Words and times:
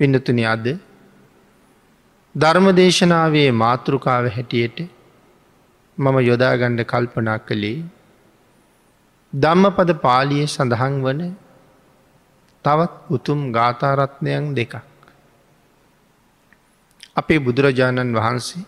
පිඩතුන 0.00 0.38
අද 0.44 0.66
ධර්මදේශනාවේ 2.34 3.50
මාතෘකාව 3.54 4.24
හැටියට 4.28 4.78
මම 5.98 6.16
යොදාගණ්ඩ 6.20 6.80
කල්පනා 6.84 7.38
කළේ 7.38 7.78
ධම්මපද 9.32 9.90
පාලිය 9.98 10.42
සඳහන් 10.46 10.96
වන 11.04 11.20
තවත් 12.64 12.94
උතුම් 13.08 13.40
ගාථාරත්නයන් 13.52 14.44
දෙකක්. 14.54 14.74
අපේ 17.16 17.38
බුදුරජාණන් 17.38 18.16
වහන්සේ 18.18 18.64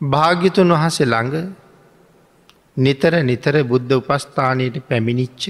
භාග්‍යතුන් 0.00 0.70
වහසේ 0.74 1.06
ළඟ 1.06 1.36
නිතර 2.76 3.14
නිතර 3.22 3.54
බුද්ධ 3.64 3.92
උපස්ථානයට 3.92 4.76
පැමිණිච්ච 4.88 5.42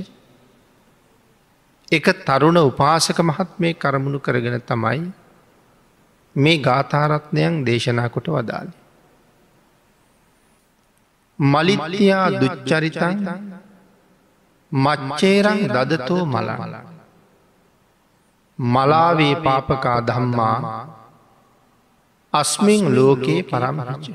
එක 1.92 2.06
තරුණ 2.20 2.58
උපාසක 2.60 3.18
මහත් 3.20 3.50
මේ 3.58 3.74
කරමුණු 3.74 4.18
කරගෙන 4.20 4.60
තමයි 4.60 5.00
මේ 6.36 6.58
ගාථාරත්නයන් 6.58 7.64
දේශනා 7.64 8.08
කොට 8.08 8.28
වදාලි. 8.28 8.72
මලිමලියා 11.38 12.28
දුච්චරිතන් 12.32 13.16
මච්චේරං 14.72 15.60
දදතෝ 15.66 16.24
මල 16.26 16.48
මලාවේ 18.58 19.34
පාපකා 19.36 20.00
දම්මා 20.02 20.58
අස්මින් 22.32 22.84
ලෝකයේ 22.96 23.42
පරමරච. 23.42 24.06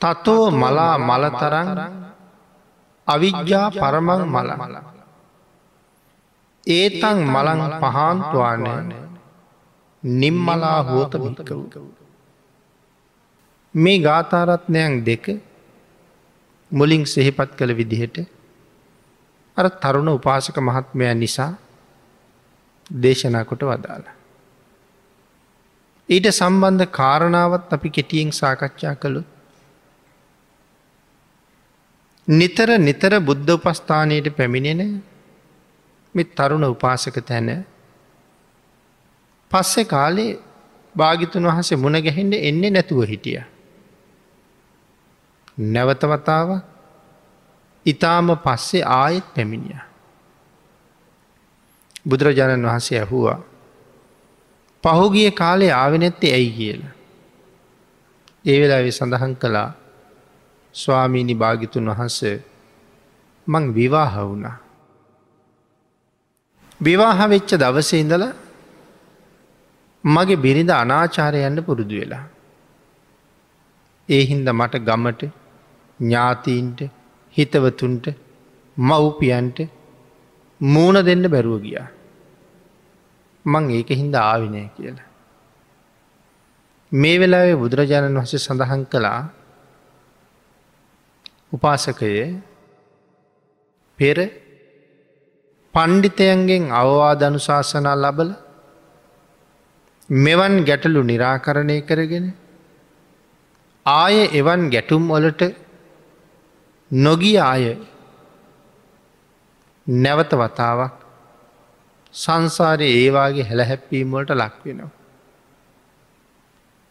තතෝ 0.00 0.44
මලා 0.52 0.96
මලතරං 1.00 1.68
අවිද්‍යා 3.08 3.68
පරමං 3.72 4.22
මල 4.26 4.50
ඒතන් 6.70 7.18
මලං 7.26 7.62
පහන්තුවානය 7.80 8.74
නිම්මලා 10.04 10.82
හෝත 10.82 11.12
භිකවූ. 11.14 11.88
මේ 13.74 13.98
ගාථාරත්නයන් 13.98 15.04
දෙක 15.04 15.26
මුලින් 16.70 17.02
සෙහිපත් 17.06 17.50
කළ 17.58 17.72
විදිහට 17.72 18.16
අර 19.56 19.66
තරුණ 19.82 20.08
උපාසක 20.10 20.56
මහත්මය 20.60 21.14
නිසා 21.14 21.52
දේශනා 22.90 23.44
කොට 23.44 23.62
වදාලා. 23.62 24.14
ඊට 26.08 26.26
සම්බන්ධ 26.30 26.90
කාරණාවත් 26.90 27.72
අපි 27.72 27.88
කෙටියෙන් 27.90 28.32
සාකච්ඡා 28.32 28.94
කළු. 28.94 29.22
නිතර 32.28 32.68
නිතර 32.78 33.12
බුද්ධ 33.20 33.50
උපස්ථානයට 33.50 34.26
පැමිණෙන 34.36 35.02
මෙ 36.14 36.24
තරුණ 36.26 36.64
උපාසක 36.64 37.16
තැන 37.22 37.66
පස්සෙ 39.50 39.84
කාලේ 39.84 40.38
භාගිතුන් 40.94 41.46
වහසේ 41.46 41.76
මුණ 41.76 41.98
ගැහෙන්ට 41.98 42.34
එන්නේ 42.40 42.70
නැතුව 42.70 43.02
හිටිය. 43.04 43.42
නැවතවතාව 45.58 46.50
ඉතාම 47.86 48.28
පස්සේ 48.36 48.82
ආයෙත් 48.84 49.26
පැමිණිය. 49.34 49.80
බුදුරජාණන් 52.08 52.66
වහන්සේ 52.66 52.98
ඇහුවා 52.98 53.40
පහුගිය 54.84 55.30
කාලේ 55.32 55.72
ආවෙනැත්තේ 55.72 56.32
ඇයි 56.32 56.50
කියලා. 56.50 56.94
ඒ 58.44 58.60
වෙලාවෙ 58.60 58.90
සඳහන් 58.90 59.36
කළා 59.36 59.70
ස්වාමීණි 60.74 61.34
භාගිතුන් 61.34 61.90
වහන්ස 61.90 62.18
මං 63.46 63.74
විවාහ 63.74 64.14
වුණා. 64.18 64.56
විවාහ 66.80 67.18
වෙච්ච 67.28 67.50
දවසේ 67.54 68.00
ඉඳල 68.00 68.24
මගේ 70.04 70.42
බිරිඳ 70.44 70.70
අනාචාරයන්න 70.72 71.58
පුරුදු 71.62 71.96
වෙලා. 72.00 72.24
ඒ 74.08 74.22
හින්ද 74.24 74.48
මට 74.50 74.84
ගමට 74.88 75.22
ඥාතීන්ට 76.00 76.80
හිතවතුන්ට 77.34 78.06
මව්පියන්ට 78.76 79.58
මූුණ 80.60 81.04
දෙන්න 81.04 81.24
බැරුව 81.28 81.60
ගියා. 81.62 81.88
මං 83.44 83.64
ඒක 83.70 83.90
හින්ද 83.92 84.14
ආවිනය 84.16 84.62
කියලා. 84.76 85.08
මේ 86.92 87.16
වෙලාවේ 87.18 87.56
බුදුරජාණන් 87.56 88.18
වහස 88.18 88.32
සඳහන් 88.38 88.82
කළා 88.86 89.20
උපාසකයේ 91.52 92.26
පෙර 93.98 94.18
පණ්ඩිතයන්ගෙන් 95.74 96.64
අවවාදනුශාසනා 96.72 97.96
ලබල 97.96 98.30
මෙවන් 100.08 100.54
ගැටලු 100.64 101.00
නිරාකරණය 101.02 101.76
කරගෙන 101.80 102.26
ආය 103.86 104.16
එවන් 104.32 104.62
ගැටුම් 104.70 105.04
වලට 105.08 105.42
නොගිය 106.90 107.36
අය 107.42 107.64
නැවත 109.86 110.32
වතාවක් 110.34 110.96
සංසාරය 112.14 112.88
ඒවාගේ 112.94 113.44
හැළහැප්පීමට 113.44 114.30
ලක්වෙනවා. 114.32 114.90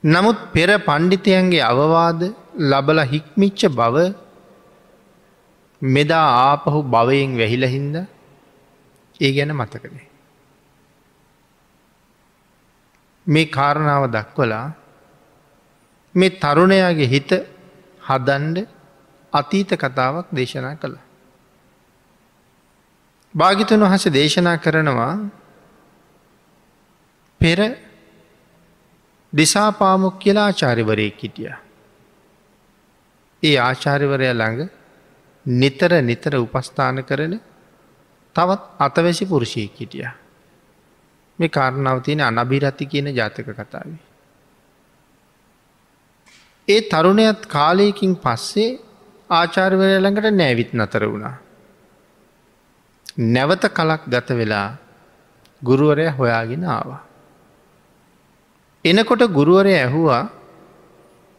නමුත් 0.03 0.40
පෙර 0.53 0.69
පණ්ඩිතයන්ගේ 0.79 1.63
අවවාද 1.63 2.22
ලබල 2.63 3.00
හික්මිච්ච 3.06 3.61
බව 3.72 3.96
මෙදා 5.81 6.29
ආපහු 6.46 6.79
භවයෙන් 6.85 7.38
වැහිලහින්ද 7.38 7.97
ඒ 9.19 9.31
ගැන 9.31 9.52
මතකනේ. 9.53 10.07
මේ 13.28 13.46
කාරණාව 13.47 14.03
දක්වලා 14.07 14.68
මේ 16.16 16.35
තරුණයාගේ 16.38 17.09
හිත 17.09 17.31
හදන්ඩ 18.02 18.58
අතීත 19.34 19.72
කතාවක් 19.75 20.28
දේශනා 20.31 20.75
කළ. 20.75 20.96
භාගිතන් 23.34 23.81
වහස 23.81 24.06
දේශනා 24.09 24.58
කරනවා 24.58 25.13
පෙර 27.41 27.59
දිසාපාමුක් 29.34 30.19
කියලා 30.19 30.46
ආචාරිවරය 30.46 31.12
කිටිය. 31.12 31.53
ඒ 33.44 33.58
ආචාරිවරය 33.59 34.28
ළඟ 34.31 34.69
නිතර 35.46 35.91
නිතර 36.02 36.34
උපස්ථාන 36.38 37.03
කරන 37.03 37.34
තවත් 38.35 38.62
අතවැසි 38.79 39.25
පුරුෂය 39.25 39.67
කිටිය. 39.69 40.07
මේ 41.40 41.50
කාරණාව 41.50 42.01
තියෙන 42.01 42.22
අනබිරත්ති 42.22 42.85
කියන 42.85 43.07
ජාතක 43.09 43.50
කතාව. 43.50 43.90
ඒ 46.67 46.81
තරුණයත් 46.84 47.45
කාලයකින් 47.47 48.13
පස්සේ 48.16 48.79
ආචාර්වය 49.29 49.88
ළඟට 49.95 50.31
නෑවිත් 50.31 50.72
නතර 50.73 51.03
වුණා. 51.06 51.38
නැවත 53.17 53.63
කලක් 53.69 54.01
ගත 54.06 54.29
වෙලා 54.31 54.67
ගුරුවරය 55.61 56.06
හොයාගෙන 56.09 56.63
ආවා. 56.66 57.01
එනකොට 58.85 59.23
ගුරුවරය 59.29 59.73
ඇහුවා 59.75 60.23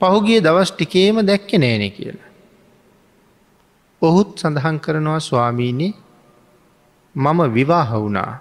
පහුගිය 0.01 0.41
දවස් 0.41 0.71
ටිකේම 0.73 1.17
දැක්ක 1.23 1.51
නෑනෙ 1.55 1.89
කියලා. 1.91 2.31
ඔහුත් 4.03 4.31
සඳහන් 4.39 4.77
කරනවා 4.79 5.21
ස්වාමීණී 5.21 5.93
මම 7.15 7.41
විවාහ 7.51 7.91
වුණා. 7.93 8.41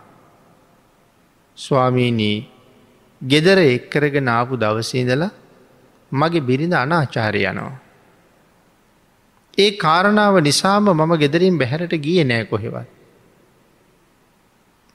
ස්වාමීනී 1.57 2.47
ගෙදර 3.21 3.57
එක්කරගෙන 3.57 4.27
ආපු 4.27 4.55
දවසේදල 4.55 5.23
මගේ 6.11 6.41
බිරිඳ 6.41 6.73
අනාචාරය 6.75 7.43
යනවා. 7.43 7.79
ඒ 9.57 9.71
කාරණාව 9.77 10.35
නිසාම 10.41 10.85
මම 10.89 11.11
ගෙදරින් 11.17 11.57
බැහැරට 11.57 11.93
ගිය 11.97 12.23
නෑ 12.23 12.45
කොහෙවත්. 12.45 12.87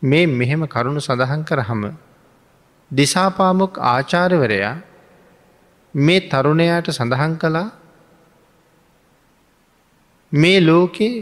මේ 0.03 0.27
මෙහෙම 0.29 0.63
කරුණු 0.67 1.01
සඳහන් 1.01 1.43
කරහම 1.45 1.83
දිසාපාමුක් 2.91 3.79
ආචාරවරයා 3.85 4.75
මේ 5.95 6.21
තරුණයාට 6.29 6.89
සඳහන් 6.91 7.35
කළා 7.37 7.69
මේ 10.33 10.59
ලෝකේ 10.61 11.15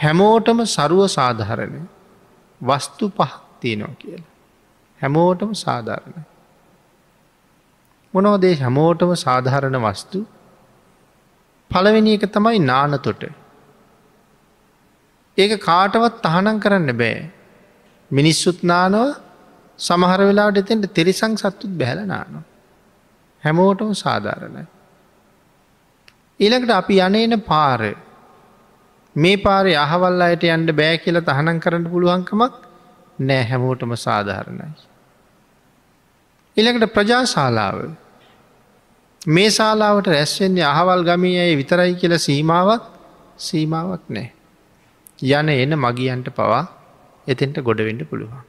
හැමෝටම 0.00 0.60
සරුව 0.66 1.02
සාධහරණ 1.08 1.88
වස්තු 2.60 3.08
පහක් 3.08 3.32
තියෙනවා 3.60 3.94
කියලා. 3.98 4.28
හැමෝටම 5.00 5.52
සාධාරණ. 5.54 6.26
මොනෝදේ 8.14 8.54
හැමෝටම 8.56 9.12
සාධාරණ 9.16 9.78
වස්තු 9.78 10.20
පළවෙනි 11.70 12.14
එක 12.14 12.26
තමයි 12.28 12.58
නානතොට. 12.62 13.22
ඒක 15.38 15.52
කාටවත් 15.60 16.22
තහනම් 16.22 16.58
කරන්න 16.60 16.96
බෑ. 16.96 17.30
මිනිස්සුත් 18.10 18.62
නානව 18.64 19.16
සමහර 19.78 20.20
වෙලාට 20.22 20.56
එතෙන්ට 20.56 20.94
තෙරිසං 20.94 21.34
සත්තුත් 21.36 21.72
බැහල 21.78 22.00
නානවා. 22.06 22.44
හැමෝටම 23.44 23.92
සාධාරණයි. 23.94 24.64
ඊළඟට 26.40 26.72
අපි 26.72 26.94
යනේන 27.00 27.42
පාරය 27.42 27.92
මේ 29.16 29.36
පාරය 29.36 29.74
අහවල් 29.76 30.22
අයට 30.22 30.44
යන්ට 30.46 30.72
බෑ 30.72 30.98
කියල 30.98 31.20
තහනම් 31.20 31.58
කරන්න 31.58 31.86
පුළුවන්කමක් 31.90 32.54
නෑ 33.20 33.44
හැමෝටම 33.44 33.94
සාධාරණයි. 33.96 34.68
එළකට 36.56 36.94
ප්‍රජාශාලාව 36.94 37.78
මේ 39.28 39.50
ශාලාවට 39.50 40.06
රැස්වෙන්නේ 40.06 40.64
අහවල් 40.64 41.02
ගමී 41.04 41.38
ඇය 41.38 41.56
විතරයි 41.56 41.94
කියල 41.94 42.18
සීමාවක් 42.18 42.84
සීමාවක් 43.38 44.04
නෑ. 44.08 44.28
යන 45.22 45.48
එන 45.50 45.74
මගියන්ට 45.76 46.30
පවා 46.30 46.62
එතෙන්ට 47.26 47.58
ගොඩවෙඩ 47.60 48.06
පුළුවන්. 48.08 48.46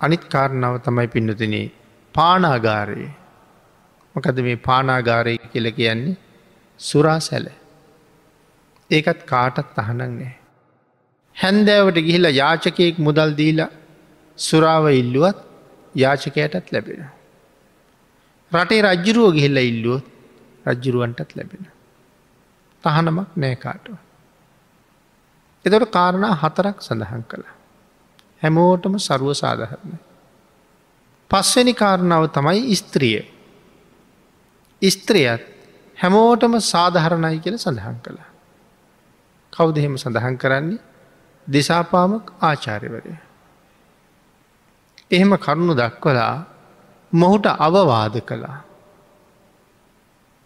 අනිත් 0.00 0.24
කාරණාව 0.24 0.80
තමයි 0.80 1.08
පින්නතිනේ 1.08 1.66
පානාගාරයේ 2.14 3.12
මොකද 4.14 4.38
මේ 4.40 4.56
පානාගාරය 4.58 5.36
කියල 5.52 5.68
කියන්නේ 5.72 6.16
සුරා 6.80 7.20
සැල 7.20 7.46
ඒකත් 8.90 9.20
කාටත් 9.26 9.78
අහනක් 9.78 10.00
නෑ. 10.00 10.32
හැන්දෑවට 11.36 11.98
ගිහිලා 11.98 12.30
යාචකයෙක් 12.32 12.98
මුදල් 12.98 13.30
දීලා 13.36 13.70
සුරාව 14.38 14.86
ඉල්ලුවත් 14.92 15.38
යාචකයටත් 15.94 16.72
ලැබෙන. 16.72 17.04
රටේ 18.52 18.82
රජ්ජුරුව 18.82 19.28
ගිහිල්ල 19.32 19.58
ඉල්ලුවොත් 19.62 20.04
රජ්ජුරුවන්ටත් 20.66 21.30
ලැබෙන. 21.36 21.64
තහනමක් 22.84 23.28
නෑකාටුව. 23.36 23.96
එතොට 25.64 25.90
කාරණා 25.90 26.34
හතරක් 26.34 26.76
සඳහන් 26.80 27.22
කළ. 27.22 27.44
හැමෝටම 28.42 28.98
සරුව 28.98 29.32
සාධහරණ. 29.34 29.98
පස්වැනි 31.30 31.74
කාරණාව 31.74 32.24
තමයි 32.28 32.76
ස්ත්‍රිය. 32.76 33.20
ස්ත්‍රියත් 34.82 35.42
හැමෝටම 35.96 36.54
සාධහරණයි 36.64 37.38
කියල 37.40 37.58
සඳහන් 37.58 37.98
කළා. 38.02 38.35
කවුද 39.56 39.76
එහෙම 39.78 39.94
සඳහන් 39.96 40.36
කරන්නේ 40.36 40.82
දෙසාපාමක් 41.46 42.24
ආචාර්යවරය. 42.40 43.14
එහෙම 45.10 45.32
කරුණු 45.36 45.74
දක්වලා 45.74 46.34
මොහුට 47.12 47.46
අවවාද 47.58 48.16
කළා. 48.20 48.58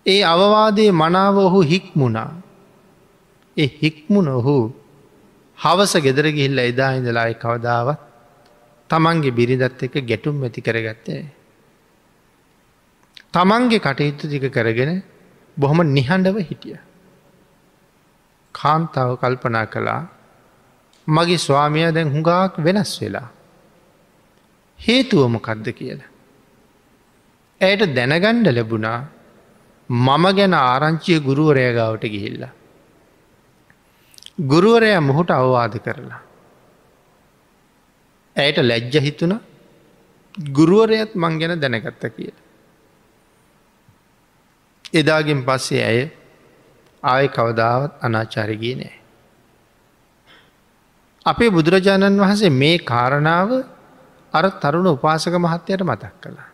ඒ 0.07 0.23
අවවාදයේ 0.25 0.93
මනාව 0.93 1.37
ඔහු 1.39 1.61
හික්මුණා. 1.62 2.33
ඒ 3.57 3.69
හික්මුණ 3.83 4.29
ඔහු 4.31 4.57
හවස 5.59 5.93
ගෙදර 5.99 6.27
ගිහිල්ල 6.29 6.59
එදා 6.61 6.93
ඉඳලායි 6.93 7.35
කවදාවත් 7.37 8.01
තමන්ගේ 8.91 9.31
බිරිඳත් 9.31 9.83
එක 9.83 9.95
ගැටුම් 10.03 10.43
ඇති 10.43 10.61
කරගත්තේ. 10.61 11.25
තමන්ගේ 13.33 13.79
කටයුතු 13.79 14.25
ටික 14.25 14.47
කරගෙන 14.51 14.93
බොහොම 15.56 15.79
නිහඬව 15.89 16.39
හිටිය. 16.43 16.79
කාන්තාව 18.55 19.11
කල්පනා 19.17 19.67
කළා 19.67 20.02
මගේ 21.06 21.38
ස්වාමිය 21.38 21.93
දැන් 21.93 22.12
හුඟාක් 22.14 22.55
වෙනස් 22.58 22.93
වෙලා. 23.00 23.29
හේතුවමකක්ද 24.79 25.67
කියලා. 25.73 26.11
ඇයට 27.61 27.94
දැනගණ්ඩ 27.94 28.49
ලැබුණා 28.55 28.99
මම 29.91 30.25
ගැන 30.37 30.55
ආරංචිය 30.55 31.20
ගුරුවරයගාවට 31.20 32.05
ගිහිල්ල. 32.05 32.43
ගුරුවරය 34.47 34.91
මොහොට 35.00 35.31
අවවාද 35.31 35.75
කරලා. 35.79 36.20
ඇයට 38.37 38.58
ලැජ්ජ 38.61 38.94
හිතුන 39.00 39.35
ගුරුවරයත් 40.50 41.12
මං 41.14 41.38
ගැන 41.38 41.61
දැනගත්ත 41.61 42.05
කියල. 42.17 42.37
එදාගෙන් 44.93 45.44
පස්සේ 45.44 45.85
ඇය 45.85 46.03
ආය 47.02 47.29
කවදාවත් 47.29 47.93
අනාචාරගී 48.00 48.75
නෑ. 48.75 48.94
අපේ 51.26 51.50
බුදුරජාණන් 51.50 52.20
වහන්සේ 52.20 52.50
මේ 52.52 52.79
කාරණාව 52.81 53.50
අර 54.35 54.44
තරුණ 54.52 54.87
උපාසක 54.88 55.35
මහත්තයට 55.37 55.82
මතක් 55.82 56.14
කළා. 56.20 56.49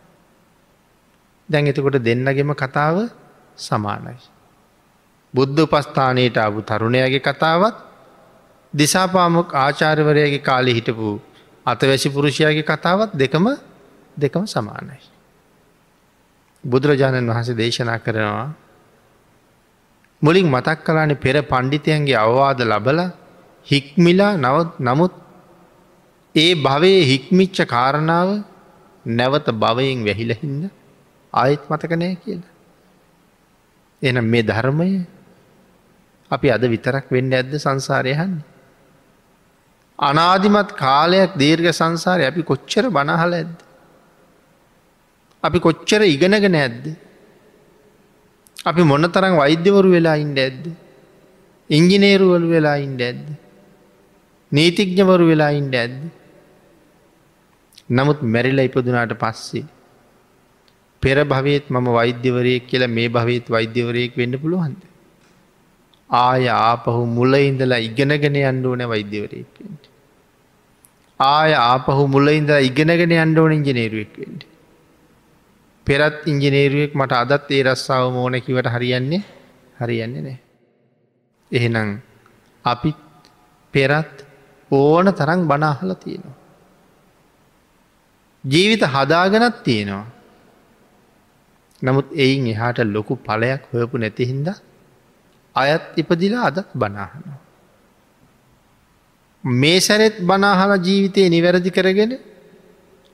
දැන් 1.49 1.67
එතකොට 1.67 1.99
දෙන්නගෙම 1.99 2.55
කතාව 2.55 3.11
සමානයි. 3.59 4.17
බුද්ධ 5.35 5.61
උපස්ථානයට 5.61 6.37
අබු 6.39 6.63
තරුණයගේ 6.63 7.21
කතාවත් 7.21 7.77
දිසාපාමොක් 8.75 9.55
ආචාර්වරයගේ 9.55 10.39
කාලෙ 10.41 10.71
හිටපු 10.71 11.21
අතවැසි 11.67 12.09
පුරුෂයාගේ 12.09 12.63
කතාවත් 12.65 13.11
දෙකම 13.15 13.47
දෙකම 14.17 14.45
සමානයි. 14.47 14.99
බුදුරජාණන් 16.65 17.27
වහස 17.27 17.51
දේශනා 17.53 17.99
කරනවා 17.99 18.66
මුලින් 20.23 20.47
මතක් 20.47 20.79
කලානේ 20.85 21.15
පෙර 21.17 21.37
පණ්ඩිතයන්ගේ 21.43 22.17
අවවාද 22.17 22.61
ලබල 22.63 23.01
හික්මිලා 23.67 24.33
නවත් 24.37 24.71
නමුත් 24.79 25.15
ඒ 26.35 26.53
භවයේ 26.57 27.03
හික්මිච්ච 27.05 27.59
කාරණාව 27.67 28.29
නැවත 29.07 29.47
භවයෙන් 29.55 30.01
වැහිලහින්න 30.05 30.63
ආයෙත් 31.33 31.63
මතකනය 31.71 32.09
කියලා. 32.17 32.55
එන 34.03 34.17
මේ 34.25 34.43
ධර්මය 34.43 34.91
අපි 36.31 36.47
අද 36.51 36.63
විතරක් 36.65 37.07
වෙන්න 37.11 37.33
ඇද්ද 37.33 37.53
සංසාරයහන්නේ. 37.57 38.45
අනාදිමත් 39.99 40.71
කාලයක් 40.75 41.31
දීර්ඝ 41.35 41.73
සංසාරය 41.73 42.25
අපි 42.25 42.43
කොච්චර 42.43 42.85
බනහල 42.89 43.33
ඇද්ද. 43.33 43.57
අපි 45.43 45.59
කොච්චර 45.61 46.01
ඉගෙනගෙන 46.05 46.57
ඇද්ද. 46.57 46.85
අපි 48.67 48.83
මොන 48.83 49.07
තරම් 49.15 49.35
වෛද්‍යවරු 49.43 49.89
වෙලා 49.91 50.17
ඉන්ඩ 50.17 50.39
ඇද්ද. 50.39 50.65
ඉංජිනේරුවලු 51.71 52.49
වෙලා 52.49 52.77
ඉන්ඩ 52.77 53.01
ඇද්ද. 53.01 53.27
නීතිඥවරු 54.53 55.27
වෙලා 55.31 55.53
ඉන්ඩ 55.61 55.75
ඇද්ද. 55.75 56.01
නමුත් 57.91 58.21
මැරිල 58.35 58.59
ඉපදුනාට 58.59 59.15
පස්සේ. 59.23 59.65
පෙර 61.03 61.19
භවයත් 61.25 61.71
මම 61.71 61.89
වෛද්‍යවරයෙක් 61.99 62.67
කියලා 62.67 62.95
මේ 62.97 63.09
භවයත් 63.09 63.51
වෛද්‍යවරයෙක් 63.51 64.17
වෙන්න 64.17 64.39
පුළුවන්ද. 64.43 64.81
ආය 66.11 66.47
ආපහු 66.49 67.01
මුල 67.17 67.35
ඉඳලා 67.35 67.85
ඉගෙනගෙන 67.89 68.37
අන්ඩුවන 68.53 68.83
වෛද්‍යවරයෙක්ෙන්ට. 68.93 69.83
ආය 71.21 71.53
ආපහු 71.53 72.03
මුල 72.09 72.29
ඉඳලා 72.29 72.67
ඉගෙනගෙන 72.69 73.15
අන්ඩෝන 73.25 73.53
ඉංජනේරුවෙක්වෙන්ට. 73.53 74.43
පෙරත් 75.87 76.27
ඉංජනේරුවෙක් 76.27 76.93
මට 76.95 77.13
අදත් 77.15 77.51
ඒ 77.51 77.63
රස්සාාව 77.63 78.07
මෝනැකිවට 78.13 78.69
හරියන්නේ 78.75 79.23
හරියන්නේ 79.81 80.23
නෑ. 80.23 80.39
එහෙනම් 81.51 81.91
අපිත් 82.65 82.99
පෙරත් 83.75 84.27
ඕන 84.71 85.07
තරං 85.13 85.41
බනාහල 85.49 85.91
තියෙනවා. 85.95 86.37
ජීවිත 88.45 88.83
හදාගනත් 88.87 89.57
තියෙනවා. 89.65 90.07
නමුත් 91.83 92.09
එයින් 92.15 92.47
එහාට 92.47 92.79
ලොකු 92.87 93.15
පලයක් 93.19 93.63
හොයපු 93.73 93.99
නැතිහින්ද 93.99 94.49
අයත් 95.57 95.85
ඉපදිලා 95.97 96.47
අදත් 96.51 96.69
බනාහනවා. 96.75 97.39
මේ 99.45 99.81
සැරෙත් 99.81 100.17
බනාහල 100.23 100.73
ජීවිතය 100.81 101.29
නිවැරදි 101.29 101.71
කරගෙන 101.71 102.13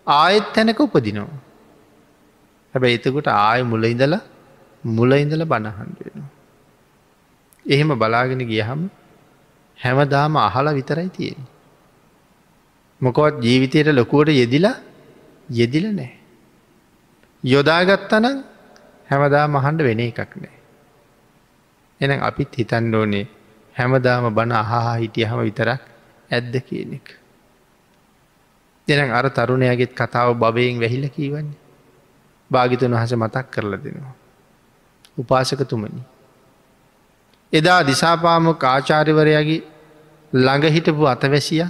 ආයෙත් 0.07 0.47
තැනක 0.55 0.81
උපදිනවා. 0.81 1.52
හැබැ 2.75 2.95
එතකොට 2.95 3.29
ආය 3.29 3.63
මුල 3.63 3.85
ඉඳලා 3.85 4.23
මුල 4.85 5.13
ඉඳල 5.15 5.45
බණහන්ඩුවෙනවා. 5.45 6.31
එහෙම 7.67 7.91
බලාගෙන 7.95 8.43
ගියහම 8.45 8.81
හැමදාම 9.79 10.37
අහලා 10.39 10.75
විතරයි 10.75 11.09
තියෙන. 11.09 11.41
මොකොත් 13.01 13.35
ජීවිතයට 13.41 13.89
ලොකුවට 13.91 14.29
යෙදිලා 14.33 14.77
යෙදිල 15.51 15.87
නෑ. 15.91 16.13
යොදාගත්තනම් 17.45 18.37
හැමදා 19.09 19.47
මහන්ඩ 19.49 19.81
වෙන 19.81 20.01
එකක් 20.01 20.33
නෑ. 20.37 20.57
එන 22.01 22.11
අපිත් 22.21 22.51
හිතන්න 22.59 22.95
ඕනේ 22.95 23.27
හැමදාම 23.77 24.35
බණ 24.35 24.53
අහා 24.55 24.95
හිටිය 24.97 25.27
හම 25.27 25.41
විතරක් 25.41 25.83
ඇද්ද 26.31 26.55
කියනෙක්. 26.61 27.07
දෙන 28.89 29.11
අර 29.11 29.27
තරුණයගෙත් 29.31 29.93
කතාව 29.95 30.35
බවයෙන් 30.35 30.81
වැහිල 30.81 31.07
කීවන්නේ. 31.09 31.62
භාගිතුන් 32.53 32.95
වහස 32.95 33.13
මතක් 33.15 33.47
කරල 33.51 33.75
දෙනවා. 33.79 34.15
උපාසකතුමනි. 35.19 36.03
එදා 37.53 37.81
දිසාපාමක 37.85 38.65
ආචාරිවරයාගේ 38.67 39.61
ළඟහිටපු 40.33 41.05
අතවැසිය 41.07 41.65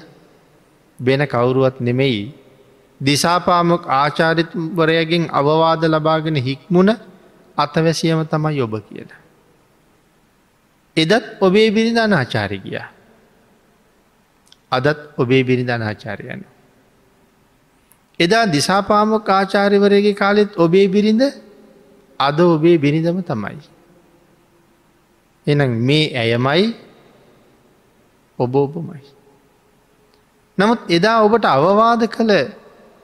වෙන 1.01 1.23
කවුරුවත් 1.27 1.81
නෙමෙයි 1.81 2.23
දිසාපාමක් 3.01 3.83
ආචාරිත්වරයගෙන් 3.93 5.25
අවවාද 5.33 5.83
ලබාගෙන 5.87 6.39
හික්මුණ 6.39 6.91
අතවැසියම 7.57 8.23
තමයි 8.27 8.63
ඔබ 8.63 8.75
කියල. 8.81 9.11
එදත් 10.97 11.25
ඔබේ 11.41 11.69
බිරිධන 11.71 12.13
ආචාරි 12.15 12.59
ගිය. 12.59 12.79
අදත් 14.71 14.99
ඔබේ 15.17 15.43
බිරිධන 15.43 15.83
ආචාරයන. 15.83 16.45
එදා 18.21 18.45
දිසාපාමක් 18.47 19.29
ආචාරිවරයගේ 19.29 20.15
කාලෙත් 20.15 20.57
ඔබේ 20.57 20.87
බිරිඳ 20.89 21.23
අද 22.21 22.41
ඔබේ 22.41 22.77
බිරිඳම 22.79 23.19
තමයි. 23.23 23.59
එන 25.47 25.61
මේ 25.81 26.07
ඇයමයි 26.15 26.75
ඔබ 28.39 28.55
ඔබමයි. 28.57 29.03
නමුත් 30.59 30.81
එදා 30.89 31.19
ඔබට 31.23 31.45
අවවාද 31.47 32.03
කළ 32.07 32.33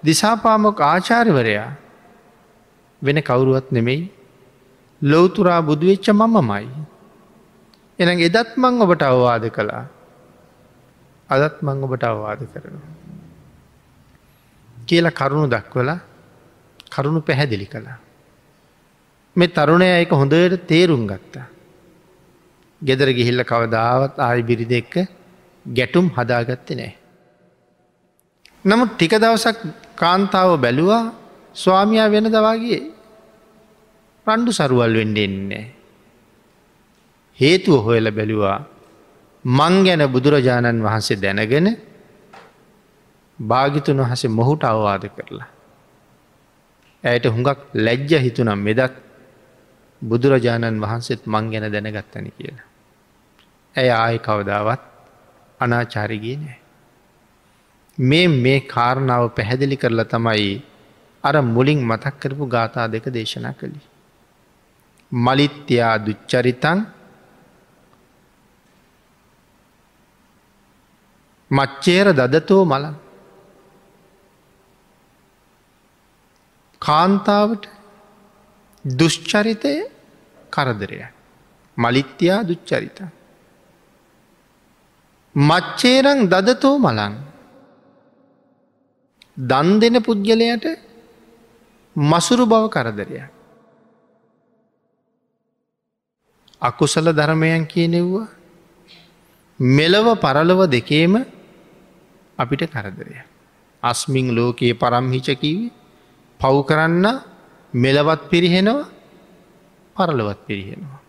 දිසාපාමොක් 0.03 0.81
ආචාර්වරයා 0.83 1.71
වෙන 3.03 3.19
කවුරුවත් 3.23 3.73
නෙමෙයි 3.73 4.11
ලොවතුරා 5.03 5.63
බුදුවෙච්ච 5.63 6.07
මමමයි. 6.11 6.67
එන 7.99 8.09
එදත් 8.21 8.51
මං 8.57 8.83
ඔබට 8.83 9.03
අවවාද 9.03 9.45
කළා 9.49 9.85
අදත් 11.31 11.57
මං 11.63 11.83
ඔබට 11.83 12.05
අවවාද 12.05 12.41
කරනවා. 12.47 12.98
කියලා 14.89 15.13
කරුණු 15.13 15.47
දක්වල 15.47 15.91
කරුණු 16.91 17.21
පැහැදිලි 17.21 17.67
කළා. 17.67 17.99
මේ 19.37 19.49
තරුණය 19.49 19.89
එක 20.03 20.11
හොඳට 20.13 20.67
තේරුම් 20.67 21.07
ගත්තා. 21.07 21.47
ගෙදර 22.83 23.09
ගිහිල්ල 23.11 23.43
කවදාවත් 23.45 24.15
ආය 24.19 24.43
බිරිද 24.43 24.73
එක්ක 24.73 24.95
ගැටුම් 25.67 26.07
හදාගත්ත 26.11 26.69
නෑ. 26.71 26.93
නමුත් 28.65 28.91
ටික 28.93 29.15
දවසක් 29.15 29.59
කාන්තාව 29.95 30.51
බැලුවා 30.59 31.05
ස්වාමයා 31.55 32.09
වෙන 32.09 32.27
දවාගේ 32.27 32.81
රණ්ඩු 34.27 34.53
සරුවල් 34.53 34.95
වෙන්ඩෙන්නේ. 34.95 35.67
හේතුව 37.39 37.85
හොයල 37.85 38.11
බැලුවා 38.11 38.59
මං 39.45 39.75
ගැන 39.85 40.03
බුදුරජාණන් 40.07 40.83
වහන්සේ 40.83 41.17
දැනගෙන 41.17 41.69
භාගිතුන් 43.39 44.01
වහසේ 44.01 44.31
මොහුට 44.31 44.63
අවවාද 44.65 45.05
කරලා. 45.09 45.49
ඇයට 47.05 47.27
හුඟක් 47.27 47.61
ලැජ්ජ 47.77 48.13
හිතුනම් 48.19 48.59
මෙදත් 48.59 48.95
බුදුරජාණන් 50.03 50.81
වහන්සේත් 50.81 51.27
මං 51.27 51.51
ගැන 51.51 51.73
දැනගත්තන 51.73 52.27
කියලා. 52.31 52.67
ඇය 53.75 53.91
ආය 53.93 54.19
කවදාවත් 54.19 54.83
අනාචාරිගේ 55.61 56.37
නෑ. 56.37 56.59
මේ 57.99 58.29
මේ 58.29 58.61
කාරණාව 58.67 59.25
පැහැදිලි 59.31 59.77
කරලා 59.77 60.05
තමයි 60.05 60.53
අර 61.25 61.37
මුලින් 61.45 61.81
මතක් 61.83 62.15
කරපු 62.21 62.45
ගාථා 62.47 62.87
දෙක 62.89 63.05
දේශනා 63.09 63.53
කළි. 63.53 63.81
මලිත්‍යයා 65.13 65.97
දුච්චරිතන් 65.99 66.79
මච්චේර 71.51 72.07
දදතෝ 72.13 72.65
මල 72.65 72.85
කාන්තාවට 76.83 77.65
දුෂ්චරිතය 78.85 79.75
කරදරය 80.53 81.01
මලිත්‍යයා 81.77 82.43
දුච්චරිත. 82.43 82.99
මච්චේරං 85.35 86.21
දදතෝ 86.27 86.77
මලන් 86.79 87.15
දන් 89.41 89.69
දෙන 89.81 89.97
පුද්ගලයට 90.01 90.65
මසුරු 91.97 92.45
බව 92.47 92.65
කරදරය 92.69 93.23
අකුසල 96.63 97.07
ධර්මයන් 97.13 97.67
කියනෙව්වා 97.67 98.27
මෙලව 99.61 100.07
පරලව 100.17 100.61
දෙකේම 100.69 101.15
අපිට 102.39 102.63
කරදරය 102.67 103.17
අස්මිං 103.83 104.27
ලෝකයේ 104.31 104.75
පරම්හිචකිවේ 104.75 105.78
පව් 106.41 106.57
කරන්න 106.65 107.07
මෙලවත් 107.73 108.23
පිරිහෙනවා 108.31 108.87
පරලවත් 109.97 110.41
පිරිහෙනවා. 110.47 111.01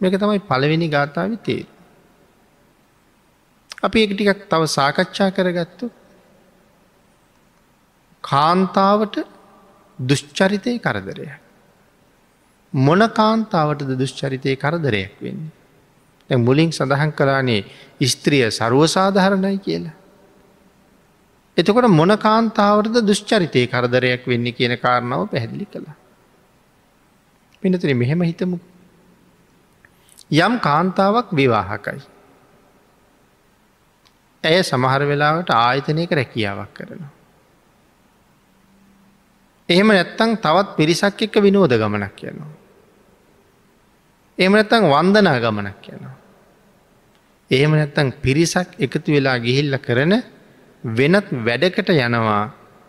මේක 0.00 0.14
තමයි 0.14 0.40
පළවෙනි 0.42 0.88
ගාථාව 0.88 1.36
තේර. 1.40 1.66
අපි 3.82 3.98
එක 4.02 4.12
ටිකක් 4.12 4.44
තව 4.46 4.62
සාකච්ඡා 4.68 5.30
කරගත්තු 5.30 5.90
කාන්තාවට 8.24 9.16
දුෂ්චරිතය 9.98 10.78
කරදරය. 10.78 11.28
මොන 12.72 13.02
කාන්තාවටද 13.10 13.92
දුෂ්චරිතය 13.94 14.56
කරදරයක් 14.56 15.14
වෙන්නේ. 15.20 15.52
මුලින් 16.38 16.70
සඳහන් 16.70 17.12
කලානේ 17.12 17.62
ස්ත්‍රිය 18.04 18.50
සරුවසාධහරණයි 18.50 19.58
කියලා. 19.58 19.96
එතකොට 21.56 21.88
මොන 21.90 22.12
කාන්තාවටද 22.18 22.96
දුෂ්චරිතය 23.02 23.66
කරදරයක් 23.66 24.26
වෙන්න 24.26 24.48
කියන 24.52 24.74
කාරණාව 24.78 25.28
පැහැදිලි 25.28 25.66
කළ. 25.66 25.88
පිනතුන 27.62 27.96
මෙහෙම 27.96 28.20
හිතමු. 28.22 28.58
යම් 30.36 30.60
කාන්තාවක් 30.60 31.32
විවාහකයි. 31.32 32.00
ඇය 34.44 34.62
සමහර 34.62 35.02
වෙලාවට 35.04 35.50
ආයතනයක 35.50 36.10
රැකියාවක් 36.12 36.74
කරනවා. 36.74 37.12
එහෙම 39.68 39.88
නැත්තං 39.88 40.36
තවත් 40.38 40.76
පිරිසක් 40.76 41.22
එක්ක 41.22 41.40
විනෝද 41.40 41.72
ගමනක් 41.72 42.20
යනවා. 42.24 42.52
එහෙම 44.38 44.52
නැත්තං 44.52 44.84
වන්දනා 44.86 45.40
ගමනක් 45.40 45.84
යනවා. 45.88 46.16
එහෙම 47.50 47.72
නැත්තං 47.72 48.12
පිරිසක් 48.14 48.76
එකතු 48.78 49.08
වෙලා 49.10 49.38
ගිහිල්ල 49.38 49.78
කරන 49.80 50.12
වෙනත් 50.86 51.28
වැඩකට 51.44 51.90
යනවා 51.90 52.42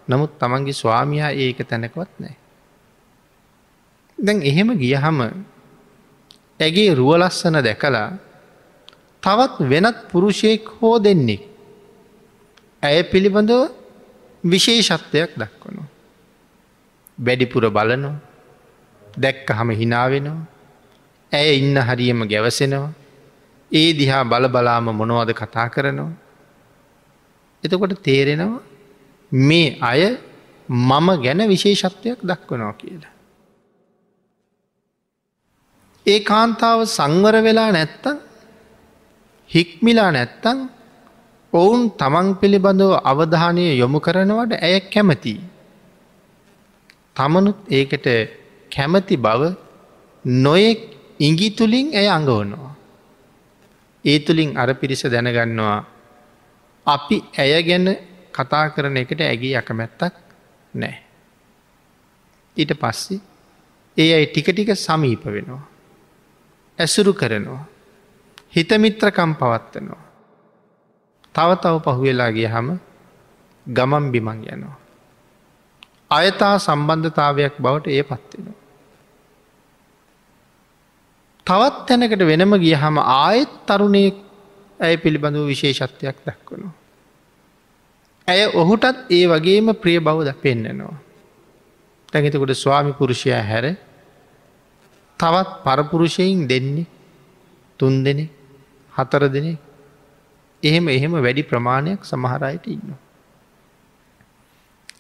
නමුත් 0.08 0.38
තමන්ගේ 0.40 0.74
ස්වාමියා 0.74 1.32
ඒක 1.34 1.60
තැනකවත් 1.64 2.12
නෑ. 2.20 2.36
දැන් 4.18 4.42
එහෙම 4.44 4.70
ගියහම 4.76 5.20
ඇගේ 6.60 6.94
රුවලස්සන 6.94 7.62
දැකලා 7.62 8.10
තවත් 9.24 9.70
වෙනත් 9.70 9.98
පුරුෂයෙක් 10.12 10.70
හෝ 10.78 10.96
දෙන්නේ. 11.00 11.42
ඇය 12.84 13.04
පිළිබඳව 13.04 13.72
විශේෂත්වයක් 14.44 15.32
දක්වනවා. 15.36 15.88
වැඩිපුර 17.18 17.66
බලනෝ 17.70 18.16
දැක්ක 19.18 19.50
හම 19.50 19.70
හිනාවෙනවා 19.72 20.46
ඇය 21.32 21.58
ඉන්න 21.60 21.78
හරියම 21.80 22.20
ගැවසෙනවා 22.30 22.94
ඒ 23.72 23.90
දිහා 23.94 24.24
බල 24.24 24.46
බලාම 24.48 24.90
මොනවද 24.94 25.34
කතා 25.34 25.68
කරනවා 25.70 26.27
එතකොට 27.68 27.94
තේරෙනවා 28.04 28.64
මේ 29.32 29.68
අය 29.82 30.02
මම 30.70 31.08
ගැන 31.24 31.42
විශේෂත්වයක් 31.48 32.20
දක්වනවා 32.22 32.74
කියලා. 32.74 33.14
ඒ 36.06 36.20
කාන්තාව 36.22 36.80
සංවර 36.88 37.36
වෙලා 37.44 37.70
නැත්තන් 37.72 38.18
හික්මිලා 39.50 40.12
නැත්තං 40.12 40.58
ඔවුන් 41.54 41.82
තමන් 41.92 42.28
පිළිබඳව 42.36 42.92
අවධානය 43.04 43.66
යොමු 43.74 44.00
කරනවට 44.00 44.52
ඇය 44.60 44.80
කැමති. 44.88 45.36
තමනුත් 47.16 47.60
ඒකට 47.70 48.08
කැමති 48.72 49.16
බව 49.18 49.42
නොයෙක් 50.26 50.80
ඉඟි 51.20 51.50
තුළින් 51.50 51.88
ඇය 51.94 52.08
අඟවනවා. 52.08 52.72
ඒ 54.06 54.20
තුළින් 54.20 54.50
අර 54.58 54.70
පිරිස 54.74 55.04
දැනගන්නවා 55.06 55.78
අපි 56.88 57.18
ඇය 57.38 57.64
ගැන 57.64 57.88
කතා 58.34 58.66
කරන 58.70 58.98
එකට 58.98 59.22
ඇගේ 59.22 59.60
යකමැත්තක් 59.60 60.14
නෑ. 60.74 60.96
ඊට 62.58 62.74
පස්සේ 62.76 63.20
ඒ 63.98 64.10
අයි 64.14 64.28
ටික 64.28 64.50
ටික 64.50 64.72
සමීප 64.78 65.26
වෙනවා. 65.28 65.64
ඇසුරු 66.80 67.14
කරනවා. 67.14 67.64
හිතමිත්‍රකම් 68.50 69.32
පවත්වනවා. 69.36 70.04
තව 71.36 71.50
තව 71.56 71.76
පහුවෙලාගේ 71.86 72.48
හම 72.48 72.70
ගමම් 73.66 74.06
බිමං 74.12 74.40
යනවා. 74.46 74.78
අයතා 76.12 76.56
සම්බන්ධතාවයක් 76.60 77.60
බවට 77.60 77.88
ඒ 77.90 78.04
පත්වෙනවා. 78.04 78.58
තවත් 81.48 81.76
තැනකට 81.88 82.24
වෙනම 82.24 82.54
ගිය 82.58 82.76
හම 82.76 82.98
ආයෙත් 83.00 83.52
තරුණයෙක් 83.66 84.27
ඇය 84.80 84.98
පිළිබඳව 84.98 85.48
විශේෂත්වයක් 85.48 86.18
දක්වනවා. 86.26 86.74
ඇය 88.28 88.46
ඔහුටත් 88.54 89.12
ඒ 89.12 89.26
වගේම 89.28 89.74
ප්‍රිය 89.74 90.00
බවද 90.00 90.34
පෙන්න්නනවා. 90.36 90.98
තැඟතකොට 92.12 92.54
ස්වාමි 92.56 92.94
පුරුෂයා 92.94 93.44
හැර 93.44 93.66
තවත් 95.20 95.50
පරපුරුෂයෙන් 95.64 96.48
දෙන්නේ 96.48 96.86
තුන් 97.80 98.04
දෙනෙ 98.04 98.30
හතර 98.94 99.30
දෙනෙ 99.30 99.58
එහෙම 100.64 100.88
එහෙම 100.88 101.12
වැඩි 101.18 101.44
ප්‍රමාණයක් 101.44 102.06
සමහරයට 102.06 102.68
ඉන්න. 102.68 102.96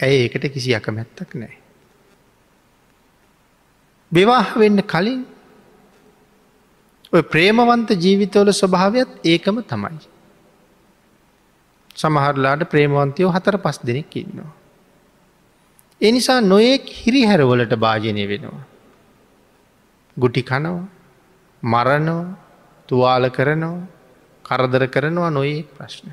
ඇය 0.01 0.13
ඒකට 0.17 0.53
කිසි 0.53 0.75
අකමැත්තක් 0.75 1.31
නෑ. 1.35 1.55
විවාහ 4.11 4.47
වෙන්න 4.55 4.81
කලින් 4.83 5.25
ඔය 5.25 5.36
ප්‍රේමවන්ත 7.13 7.89
ජීවිතවල 7.95 8.51
ස්වභාවයක් 8.51 9.09
ඒකම 9.23 9.59
තමයි. 9.63 9.99
සමහරලාට 11.95 12.69
ප්‍රේමවන්තයෝ 12.69 13.31
හතර 13.31 13.57
පස් 13.57 13.79
දෙනෙක් 13.85 14.15
ඉන්නවා. 14.15 14.51
එනිසා 16.01 16.41
නොයෙක් 16.41 16.85
හිරිහැරවලට 16.85 17.73
භාජනය 17.75 18.27
වෙනවා. 18.27 18.65
ගුටි 20.17 20.41
කනවා 20.41 20.87
මරණවා 21.63 22.35
තුවාල 22.89 23.29
කරනවා 23.29 23.87
කරදර 24.45 24.87
කරනවා 24.87 25.29
නොයේ 25.29 25.63
ප්‍රශ්න. 25.63 26.11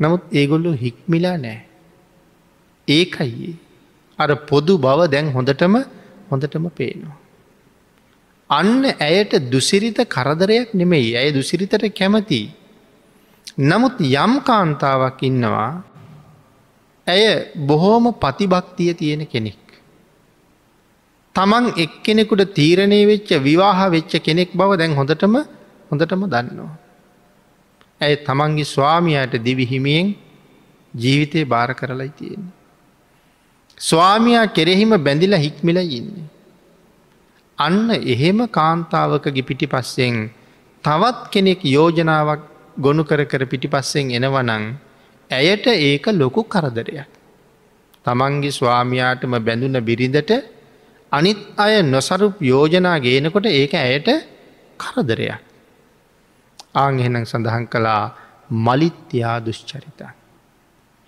නමුත් 0.00 0.22
ඒගොල්ලු 0.30 0.72
හික්මිලා 0.72 1.36
නෑ. 1.36 1.60
ඒකයි 2.88 3.56
අර 4.18 4.30
පොදු 4.46 4.78
බව 4.78 5.08
දැන් 5.08 5.32
හොඳටම 5.32 5.74
හොඳටම 6.30 6.68
පේනවා. 6.70 7.21
අන්න 8.52 8.82
ඇයට 9.00 9.32
දුසිරිත 9.50 9.98
කරදරයක් 10.06 10.74
නෙමෙයි 10.74 11.10
ඇය 11.16 11.30
දුසිරිතට 11.32 11.84
කැමති. 11.98 12.42
නමුත් 13.60 13.96
යම් 14.00 14.32
කාන්තාවක් 14.48 15.20
ඉන්නවා 15.22 15.70
ඇය 17.06 17.24
බොහෝම 17.68 18.06
පතිභක්තිය 18.14 18.92
තියෙන 18.94 19.26
කෙනෙක්. 19.26 19.60
තමන් 21.34 21.64
එක්කෙනෙකුට 21.76 22.54
තීරණය 22.54 23.00
වෙච්ච 23.06 23.30
විවාහ 23.40 23.78
වෙච්ච 23.90 24.12
කෙනෙක් 24.20 24.50
බව 24.52 24.70
දැන් 24.76 24.96
හොඳටම 24.98 25.34
හොඳටම 25.90 26.24
දන්නවා. 26.26 26.74
ඇය 28.00 28.14
තමන්ගේ 28.26 28.64
ස්වාමියයට 28.66 29.34
දිවිහිමියෙන් 29.44 30.06
ජීවිතය 30.94 31.40
භාර 31.44 31.70
කරලයි 31.74 32.10
තියෙන්නේ. 32.10 32.52
ස්වාමයා 33.78 34.46
කෙරෙහිම 34.48 34.90
බැඳිලා 34.98 35.38
හික්මිල 35.38 35.78
ඉන්නේ. 35.90 36.28
අන්න 37.64 37.90
එහෙම 38.04 38.38
කාන්තාවකගේ 38.50 39.48
පිටි 39.48 39.66
පස්සෙන් 39.66 40.16
තවත් 40.84 41.18
කෙනෙක් 41.30 41.60
යෝජනාවක් 41.66 42.42
ගොුණු 42.76 43.04
කර 43.04 43.20
කර 43.24 43.42
පිටිපස්සෙන් 43.46 44.10
එනවනං 44.10 44.64
ඇයට 45.30 45.66
ඒක 45.68 46.06
ලොකු 46.12 46.42
කරදරයක්. 46.44 47.08
තමන්ගේ 48.04 48.50
ස්වාමයාටම 48.50 49.34
බැඳුන 49.38 49.76
බිරිඳට 49.80 50.32
අනිත් 51.12 51.40
අය 51.56 51.82
නොසරුප 51.84 52.40
යෝජනා 52.42 52.98
ගේනකොට 52.98 53.46
ඒක 53.50 53.74
ඇයට 53.76 54.08
කරදරයක්. 54.80 55.40
ආං 56.74 56.98
එහෙනම් 56.98 57.24
සඳහන් 57.24 57.66
කළා 57.66 58.04
මලිත්‍යා 58.58 59.36
දුෂ්චරිත. 59.38 60.00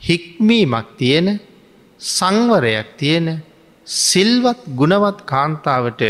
හික්මීමක් 0.00 0.88
තියෙන 0.99 1.28
සංවරයක් 2.00 2.88
තියෙන 2.96 3.26
සිල්වත් 3.87 4.61
ගුණවත් 4.70 5.18
කාන්තාවට 5.25 6.02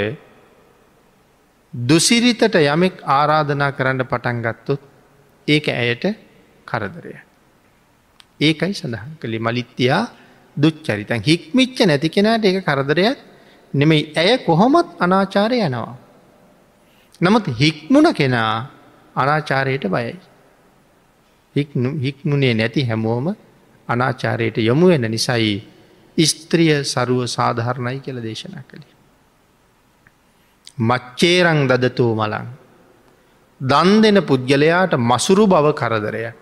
දුසිරිතට 1.74 2.54
යමෙක් 2.54 3.02
ආරාධනා 3.04 3.72
කරන්න 3.72 4.06
පටන් 4.06 4.42
ගත්තොත් 4.42 4.82
ඒක 5.48 5.68
ඇයට 5.68 6.04
කරදරය. 6.66 7.14
ඒකයි 8.40 8.74
සඳහන් 8.74 9.16
කළේ 9.20 9.40
මලිත්‍යයා 9.40 10.02
දුච්චරිතන් 10.56 11.22
හික්මිච්ච 11.22 11.78
නැති 11.82 12.08
කෙනට 12.08 12.44
ඒ 12.44 12.62
කරදරයක් 12.62 13.18
නෙමෙයි 13.74 14.12
ඇය 14.14 14.38
කොහොමත් 14.40 14.88
අනාචාරය 14.98 15.58
යනවා. 15.60 15.96
නමුත් 17.20 17.46
හික්මුණ 17.52 18.14
කෙනා 18.14 18.70
අනාචාරයට 19.16 19.84
බයයි. 19.88 20.14
හික්මුණේ 21.98 22.54
නැති 22.54 22.82
හැමෝම 22.82 23.26
අනාචාරයට 23.88 24.56
යොමු 24.60 24.86
වෙන 24.88 25.10
නිසයි 25.10 25.54
ස්ත්‍රිය 26.18 26.84
සරුව 26.84 27.26
සාධහරණයි 27.26 28.00
කියල 28.00 28.22
දේශනා 28.22 28.62
කළේ. 28.62 28.93
මච්චේරං 30.78 31.68
දදතෝ 31.68 32.14
මලං. 32.14 32.46
දන් 33.60 34.02
දෙන 34.02 34.18
පුද්ගලයාට 34.22 34.94
මසුරු 35.00 35.46
බව 35.46 35.66
කරදරය. 35.72 36.32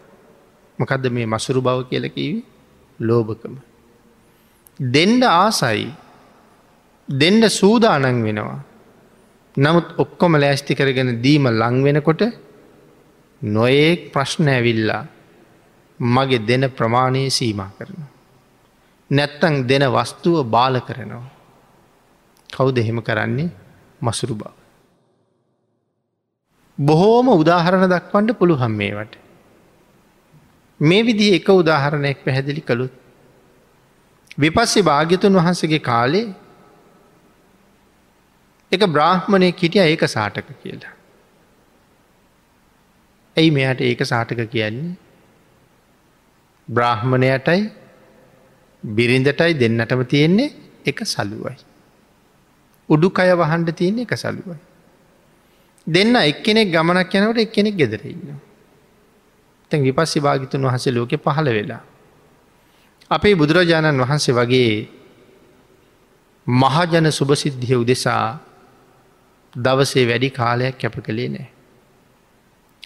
මොකදද 0.79 1.05
මේ 1.11 1.27
මසුරු 1.27 1.61
බව 1.61 1.79
කියලකිවි 1.91 2.45
ලෝභකම. 3.01 3.55
දෙන්ඩ 4.81 5.23
ආසයි 5.25 5.93
දෙන්ඩ 7.09 7.45
සූදානන් 7.51 8.23
වෙනවා. 8.23 8.61
නමුත් 9.57 9.89
ඔක්කොම 9.99 10.33
ලෑස්ති 10.35 10.75
කරගෙන 10.75 11.21
දීම 11.23 11.47
ලං 11.51 11.77
වෙනකොට 11.85 12.23
නොඒක් 13.43 14.13
ප්‍රශ්න 14.13 14.49
ඇවිල්ලා 14.49 15.05
මගේ 16.01 16.39
දෙන 16.41 16.65
ප්‍රමාණය 16.71 17.31
සීමා 17.31 17.71
කරනවා. 17.77 18.11
නැත්තං 19.11 19.55
දෙන 19.69 19.85
වස්තුව 19.87 20.47
බාල 20.47 20.81
කරනවා. 20.81 21.25
කවු 22.51 22.71
දෙහෙම 22.71 23.03
කරන්නේ 23.03 23.62
මසුරු 24.03 24.35
බව. 24.35 24.53
බොහෝම 26.79 27.29
උදාහරණ 27.35 27.91
දක්වන්ට 27.91 28.39
පුළුහම් 28.39 28.73
මේවට. 28.75 29.15
මේ 30.81 31.03
විදි 31.03 31.35
එක 31.35 31.49
උදාහරණයක් 31.51 32.25
පැහැදිලි 32.25 32.63
කළුත්. 32.63 32.93
විපස්සේ 34.39 34.83
භාග්‍යතුන් 34.83 35.35
වහන්සගේ 35.35 35.79
කාලේ 35.81 36.27
එක 38.73 38.83
බ්‍රාහ්මණය 38.89 39.53
කිටිය 39.53 39.85
ඒක 39.85 40.05
සාටක 40.09 40.49
කියලා. 40.57 40.95
ඇයි 43.37 43.51
මෙයට 43.51 43.81
ඒක 43.83 44.01
සාටක 44.05 44.41
කියන්නේ 44.47 44.97
බ්‍රාහ්මණයටයි 46.69 47.61
බිරිඳටයි 48.85 49.53
දෙන්නටම 49.55 50.03
තියෙන්නේ 50.05 50.53
එක 50.85 50.99
සලුවයි. 51.07 51.57
උඩු 52.93 53.09
කය 53.11 53.31
වහන්ඩ 53.35 53.75
තියෙන 53.75 53.99
එක 53.99 54.15
සලුවයි. 54.17 54.59
දෙන්න 55.87 56.15
එක්කෙනෙක් 56.23 56.69
ගමනක් 56.71 57.15
යනවට 57.15 57.39
එක්කෙනෙක් 57.39 57.77
ගෙදරන්න. 57.77 58.41
තැන් 59.71 59.83
විපස්සි 59.83 60.21
භාගිතුන් 60.21 60.63
වහසේ 60.63 60.93
ලෝකෙ 60.93 61.17
පහළ 61.19 61.49
වෙලා. 61.51 61.83
අපේ 63.11 63.35
බුදුරජාණන් 63.35 64.01
වහන්සේ 64.01 64.35
වගේ 64.35 64.89
මහජන 66.47 67.07
සුභසිද්ධිය 67.11 67.77
උදෙසා 67.77 68.39
දවසේ 69.55 70.07
වැඩි 70.07 70.31
කාලයක් 70.31 70.79
කැප 70.79 70.97
කළේ 70.99 71.29
නෑ. 71.29 71.49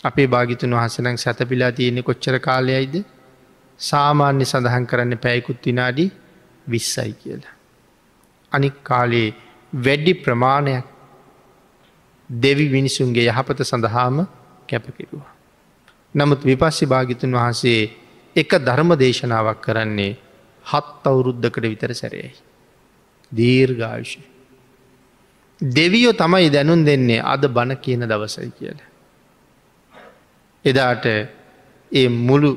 අපේ 0.05 0.27
භාගිතුන් 0.27 0.73
වහසනං 0.73 1.17
සැතපිලා 1.17 1.73
තියෙනෙ 1.73 2.03
කොච්චර 2.03 2.39
කාලයයිද 2.41 2.97
සාමාන්‍ය 3.81 4.45
සඳහන් 4.45 4.87
කරන්න 4.87 5.19
පැයකුත් 5.19 5.67
විනාඩි 5.67 6.07
විස්සයි 6.67 7.13
කියලා. 7.13 7.55
අනික් 8.53 8.77
කාලේ 8.83 9.29
වැඩි 9.77 10.13
ප්‍රමාණයක් 10.15 10.85
දෙවි 12.31 12.69
මිනිසුන්ගේ 12.69 13.27
යහපත 13.27 13.63
සඳහාම 13.63 14.27
කැපකිරුවා. 14.67 15.33
නමුත් 16.15 16.41
විපස්සි 16.43 16.87
භාගිතුන් 16.87 17.33
වහන්සේ 17.33 17.91
එක 18.37 18.51
ධර්ම 18.59 18.91
දේශනාවක් 18.95 19.61
කරන්නේ 19.61 20.13
හත් 20.65 21.05
අවුරුද්ධකට 21.05 21.63
විතර 21.65 21.95
සැරයයි. 21.95 22.33
දීර්ඝාවිෂය. 23.33 24.21
දෙවියෝ 25.61 26.13
තමයි 26.13 26.51
දැනුන් 26.51 26.85
දෙන්නේ 26.85 27.21
අද 27.25 27.49
බණ 27.49 27.77
කියන 27.77 28.03
දවසයි 28.03 28.51
කියල. 28.51 28.79
එදාට 30.65 31.07
ඒ 31.93 32.09
මුළු 32.09 32.51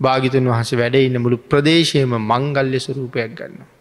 භාගිතුන් 0.00 0.48
වහස 0.48 0.72
වැඩ 0.72 0.96
ඉන්න 0.96 1.18
මුළු 1.18 1.36
ප්‍රදේශයම 1.42 2.14
මංගල්‍ය 2.22 2.78
ස්වරූපයක් 2.78 3.34
ගන්න. 3.34 3.73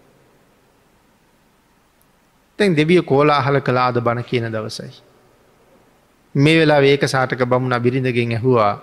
තැන් 2.60 2.76
දෙවිය 2.76 3.02
කෝලාහල 3.04 3.60
කලාද 3.62 3.98
බණ 3.98 4.24
කියන 4.24 4.48
දවසයි. 4.48 4.94
මේ 6.36 6.60
වෙලා 6.60 6.82
ඒක 6.84 7.04
සාටක 7.06 7.46
බමුණ 7.46 7.82
බිරිඳගෙන් 7.82 8.32
ඇහුවා 8.32 8.74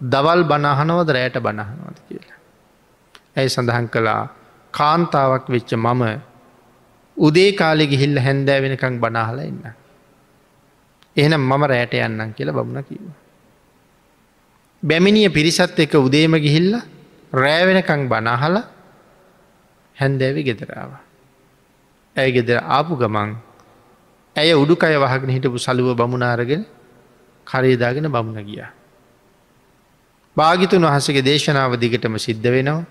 දවල් 0.00 0.42
බණහනවද 0.44 1.08
රෑට 1.10 1.36
බණහනවද 1.38 1.98
කියලා. 2.08 2.38
ඇයි 3.36 3.48
සඳහන් 3.48 3.88
කළා 3.88 4.22
කාන්තාවක් 4.74 5.46
වෙච්ච 5.48 5.74
මම 5.74 6.02
උදේ 7.16 7.52
කාලෙ 7.52 7.86
ගිහිල්ල 7.86 8.18
හැන්දෑ 8.18 8.62
වෙනකං 8.62 9.00
බනාහල 9.00 9.38
එන්න. 9.40 9.62
එහෙනම් 11.16 11.42
මම 11.42 11.62
රෑට 11.64 11.94
යන්නම් 11.96 12.34
කියලා 12.34 12.54
බමුණ 12.54 12.84
කිව. 12.84 13.02
බැමිණිය 14.82 15.28
පිරිසත් 15.28 15.78
එක 15.78 15.94
උදේම 15.96 16.34
ගිහිල්ල 16.36 16.74
රෑවෙනකං 17.32 18.08
බනහල 18.08 18.56
හැන්දෑවි 19.96 20.42
ගෙදරාව. 20.42 21.09
ඇය 22.20 22.30
ගෙදර 22.32 22.58
ආපු 22.68 22.96
ගමන් 22.96 23.30
ඇය 24.36 24.52
උඩුකය 24.54 24.94
වහගෙන 24.96 25.30
හිටපු 25.30 25.58
සලුව 25.58 25.88
බමුණාරගෙන 25.94 26.62
කරේදාගෙන 27.46 28.06
බමුණ 28.08 28.44
ගිය. 28.44 28.64
භාගිතුන් 30.36 30.82
වහසගේ 30.84 31.22
දේශනාව 31.22 31.76
දිගටම 31.76 32.16
සිද්ධ 32.18 32.48
වෙනවා 32.48 32.84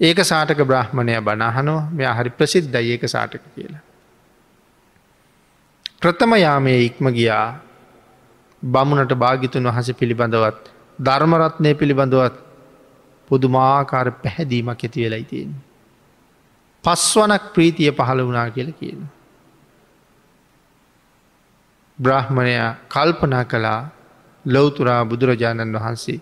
ඒක 0.00 0.18
සාටක 0.24 0.60
බ්‍රහ්මණය 0.62 1.18
බනහනෝ 1.20 1.80
මෙ 1.90 2.04
හරි 2.10 2.30
ප්‍රසිද්ධ 2.30 2.76
ඒක 2.76 3.04
සාටක 3.06 3.44
කියලා. 3.54 3.82
ප්‍රථම 6.00 6.32
යාමය 6.36 6.72
ඉක්ම 6.80 7.06
ගියා 7.10 7.46
බමුණට 8.62 9.12
භාගිතුන් 9.16 9.64
වහස 9.66 9.92
පිළිබඳවත් 9.92 10.72
ධර්මරත්නය 10.98 11.70
පිළිබඳවත් 11.74 12.34
පුදුමාකාර 13.28 14.08
පැහැදීමක් 14.18 14.68
ඇති 14.78 15.04
වෙලයි 15.04 15.24
තියෙන. 15.24 15.54
පස්වනක් 16.84 17.44
ප්‍රීතිය 17.54 17.90
පහළ 17.92 18.20
වනා 18.22 18.48
කියල 18.50 18.70
කියන. 18.72 19.00
බ්‍රහ්මණයා 21.98 22.70
කල්පනා 22.88 23.44
කළා 23.44 23.80
ලොවතුරා 24.44 25.04
බුදුරජාණන් 25.04 25.74
වහන්සේ. 25.74 26.20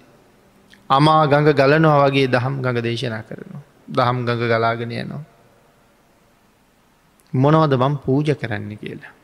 අමා 0.91 1.27
ගඟ 1.27 1.53
ගලනවා 1.53 1.99
වගේ 2.03 2.29
දහම් 2.29 2.55
ගඟ 2.61 2.83
දේශනා 2.83 3.23
කරනවා. 3.23 3.63
දහම් 3.89 4.19
ගඟ 4.27 4.49
ගලාගෙන 4.49 4.93
යනවා. 4.93 5.25
මොනවද 7.33 7.73
මම් 7.75 7.95
පූජ 7.99 8.35
කරන්න 8.35 8.73
කියලා. 8.77 9.15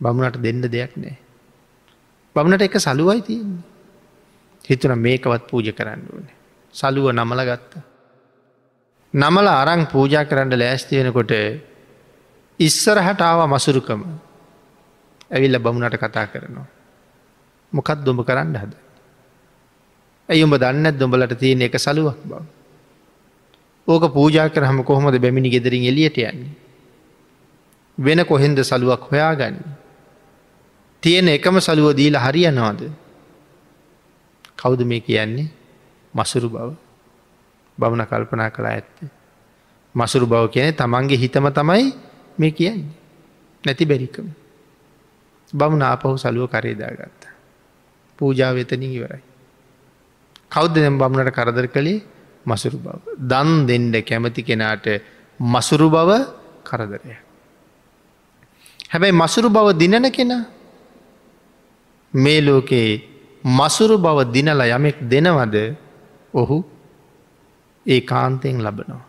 බමුණට 0.00 0.42
දෙන්න 0.42 0.62
දෙයක් 0.66 0.96
නෑ. 0.96 1.16
බමුණට 2.36 2.62
එක 2.62 2.78
සලුවයි 2.78 3.22
තියන්නේ. 3.22 3.62
හිතුන 4.64 4.98
මේකවත් 4.98 5.46
පූජ 5.50 5.72
කරන්න 5.72 6.02
ඕනේ. 6.12 6.36
සලුව 6.74 7.12
නමල 7.12 7.44
ගත්ත. 7.44 7.87
නමල 9.14 9.46
අරං 9.48 9.86
පූජා 9.86 10.24
කරන්න 10.24 10.52
ලෑස්තියෙනකොට 10.54 11.32
ඉස්සරහට 12.60 13.20
ආව 13.20 13.48
මසුරුකම 13.48 14.02
ඇවිල්ල 15.30 15.58
බමුණට 15.58 15.96
කතා 15.96 16.26
කරනවා. 16.26 16.66
මොකත් 17.72 18.04
දොඹ 18.04 18.20
කරන්න 18.22 18.54
හද. 18.54 18.72
ඇයි 20.28 20.44
උඹ 20.44 20.56
දන්න 20.56 20.92
දොඹලට 20.92 21.34
තියෙන 21.34 21.62
එක 21.62 21.78
සලුවක් 21.78 22.20
බව. 22.20 22.42
ඕක 23.88 24.12
පූජා 24.12 24.48
කරහම 24.48 24.84
කොහොමද 24.84 25.16
බැමිණි 25.16 25.50
ගෙදරින් 25.50 25.84
එලියට 25.84 26.18
යන්නේ. 26.18 26.52
වෙන 27.98 28.24
කොහෙන්ද 28.24 28.60
සලුවක් 28.60 29.08
හොයා 29.08 29.34
ගන්න. 29.34 29.56
තියෙන 31.02 31.28
එකම 31.28 31.60
සලුව 31.60 31.96
දීලා 31.96 32.20
හරියනවාද. 32.22 32.92
කවුද 34.54 34.84
මේ 34.84 35.00
කියන්නේ 35.00 35.48
මසුරු 36.14 36.48
බව 36.48 36.87
බවන 37.78 38.02
කල්පනා 38.04 38.50
කලා 38.50 38.72
ඇත්ත. 38.72 38.96
මසුරු 39.94 40.26
බව 40.26 40.44
කියන 40.48 40.74
තමන්ගේ 40.74 41.18
හිතම 41.18 41.46
තමයි 41.50 41.84
මේ 42.38 42.50
කියන්නේ. 42.50 42.92
නැති 43.64 43.84
බැරිකම. 43.84 44.26
බමුණ 45.52 45.82
ආපහු 45.82 46.16
සලුව 46.16 46.46
කරේදා 46.46 46.90
ගත්ත. 46.90 47.22
පූජාව 48.18 48.54
වෙතනින් 48.54 48.92
ඉවරයි. 48.92 49.22
කෞද්ද 50.48 50.74
දෙම් 50.74 50.98
බමුණට 50.98 51.30
කරදර 51.30 51.66
කළේ 51.68 52.02
මසුරු 52.46 52.78
බව. 52.78 52.96
දන් 53.20 53.66
දෙන්ඩ 53.66 53.94
කැමති 54.02 54.42
කෙනාට 54.42 54.86
මසුරු 55.40 55.88
බව 55.88 56.10
කරදරය. 56.64 57.16
හැබැයි 58.88 59.12
මසුරු 59.14 59.48
බව 59.48 59.66
දිනන 59.74 60.10
කෙනා 60.10 60.44
මේ 62.14 62.40
ලෝකයේ 62.40 63.04
මසුරු 63.44 63.98
බව 63.98 64.18
දිනල 64.26 64.60
යමෙක් 64.66 64.96
දෙනවද 65.02 65.56
ඔහු 66.34 66.64
ඒ 67.88 68.00
කාන්තයෙන් 68.02 68.62
ලබනවා. 68.62 69.04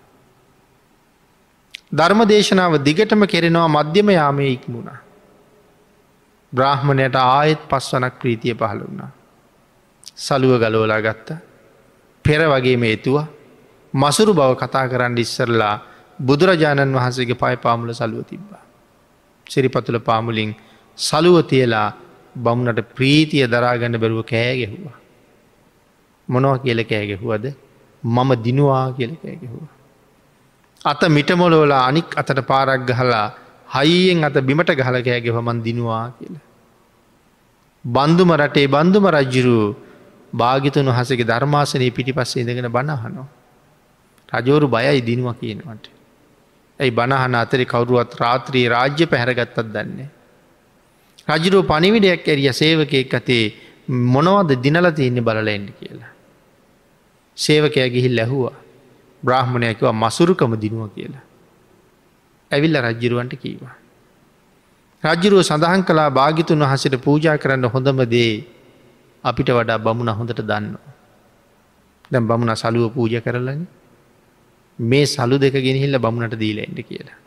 ධර්ම 1.91 2.21
දේශනාව 2.25 2.73
දිගටම 2.79 3.23
කෙරෙනවා 3.25 3.67
මධ්‍යම 3.69 4.09
යාමය 4.11 4.47
ඉක්මුණ. 4.47 4.89
බ්‍රාහ්මණයට 6.53 7.15
ආයෙත් 7.17 7.61
පස්වනක් 7.69 8.13
ප්‍රීතිය 8.15 8.55
පහළ 8.55 8.81
වුණා. 8.81 9.11
සලුව 10.17 10.53
ගලෝලා 10.59 11.01
ගත්තා 11.01 11.39
පෙර 12.25 12.41
වගේම 12.45 12.83
එතුවා 12.85 13.27
මසුරු 13.93 14.33
බව 14.33 14.51
කතා 14.55 14.85
කරන්න 14.87 15.17
ඉස්සරලා 15.17 15.75
බුදුරජාණන් 16.19 16.93
වහන්සේගේ 16.93 17.35
පය 17.35 17.55
පාමුල 17.57 17.93
සලුව 17.93 18.23
තිබ්බා. 18.23 18.63
සිරිපතුල 19.47 19.99
පාමුලින් 20.01 20.51
සලුව 20.97 21.37
තියලා 21.43 21.89
බමුණට 22.35 22.81
ප්‍රීතිය 22.91 23.45
දරාගන්න 23.47 23.97
බැරුව 23.97 24.21
කෑගෙහුවා. 24.25 24.97
මොනව 26.27 26.61
කියල 26.63 26.83
කෑගෙහුවද 26.83 27.45
මම 28.03 28.29
දිනවා 28.43 28.93
කියල 28.93 29.13
කෑගෙහුවා. 29.15 29.71
අත 30.81 31.01
මිටමොලෝල 31.09 31.71
අනික් 31.71 32.15
අතට 32.15 32.39
පාරක් 32.47 32.87
ගහලා 32.87 33.27
හයියෙන් 33.69 34.23
අත 34.23 34.37
බිමට 34.41 34.71
ගහල 34.71 34.97
කෑගෙහමන් 35.01 35.63
දිනවා 35.63 36.05
කියල. 36.11 36.35
බන්දුම 37.85 38.31
රටේ 38.33 38.67
බන්දුම 38.67 39.05
රජ්ජිරූ 39.07 39.75
භාගිතුන් 40.33 40.87
වහසගේ 40.87 41.25
ධර්මාසනය 41.25 41.91
පිටි 41.91 42.13
පස්සේ 42.13 42.41
ඉඳගෙන 42.41 42.69
බණහනෝ. 42.69 43.27
රජෝරු 44.29 44.67
බයයි 44.67 45.01
දිනුව 45.01 45.33
කියනවට. 45.35 45.89
ඇයි 46.79 46.91
බණහන 46.91 47.35
අතරි 47.35 47.65
කවරුවත් 47.65 48.15
රාත්‍රී 48.15 48.67
රාජ්‍ය 48.67 49.05
පැහැරගත්තත් 49.05 49.59
දන්නේ. 49.65 50.09
රජරෝ 51.27 51.63
පනිවිඩයක් 51.63 52.23
ඇරිය 52.25 52.53
සේවකයෙක් 52.53 53.13
අතේ 53.13 53.45
මොනවද 53.87 54.51
දිනල 54.57 54.87
තියන්නේ 54.91 55.21
බලලෙන්ඩ 55.21 55.69
කියලා. 55.79 56.11
සේවකය 57.39 57.89
ගිහිල් 57.89 58.13
ලැහුවා 58.15 58.57
බ්‍රහ්මණයකිව 59.23 59.87
මසුරුකම 59.95 60.51
දිනුව 60.55 60.91
කියලා. 60.93 61.25
ඇවිල්ල 62.51 62.77
රජ්ජිරුවන්ට 62.79 63.33
කීවා. 63.35 63.75
රජ්ජුරුව 65.03 65.41
සඳහන් 65.41 65.83
කලා 65.83 66.09
භාගිතුන් 66.11 66.63
වහසට 66.63 66.95
පූජා 66.99 67.37
කරන්න 67.37 67.65
හොඳම 67.67 67.99
දේ 68.05 68.31
අපිට 69.23 69.49
වඩා 69.49 69.79
බමුණ 69.79 70.11
හොඳට 70.11 70.41
දන්නවා. 70.41 70.87
දැම් 72.11 72.27
බමුණ 72.27 72.55
සලුව 72.55 72.89
පූජ 72.91 73.15
කරලන 73.19 73.61
මේ 74.79 75.05
සලු 75.07 75.37
දෙක 75.37 75.55
ගෙනහිල්ල 75.55 75.95
බමුණට 75.97 76.35
දීල 76.35 76.59
එන්න 76.59 76.79
කියලා. 76.81 77.19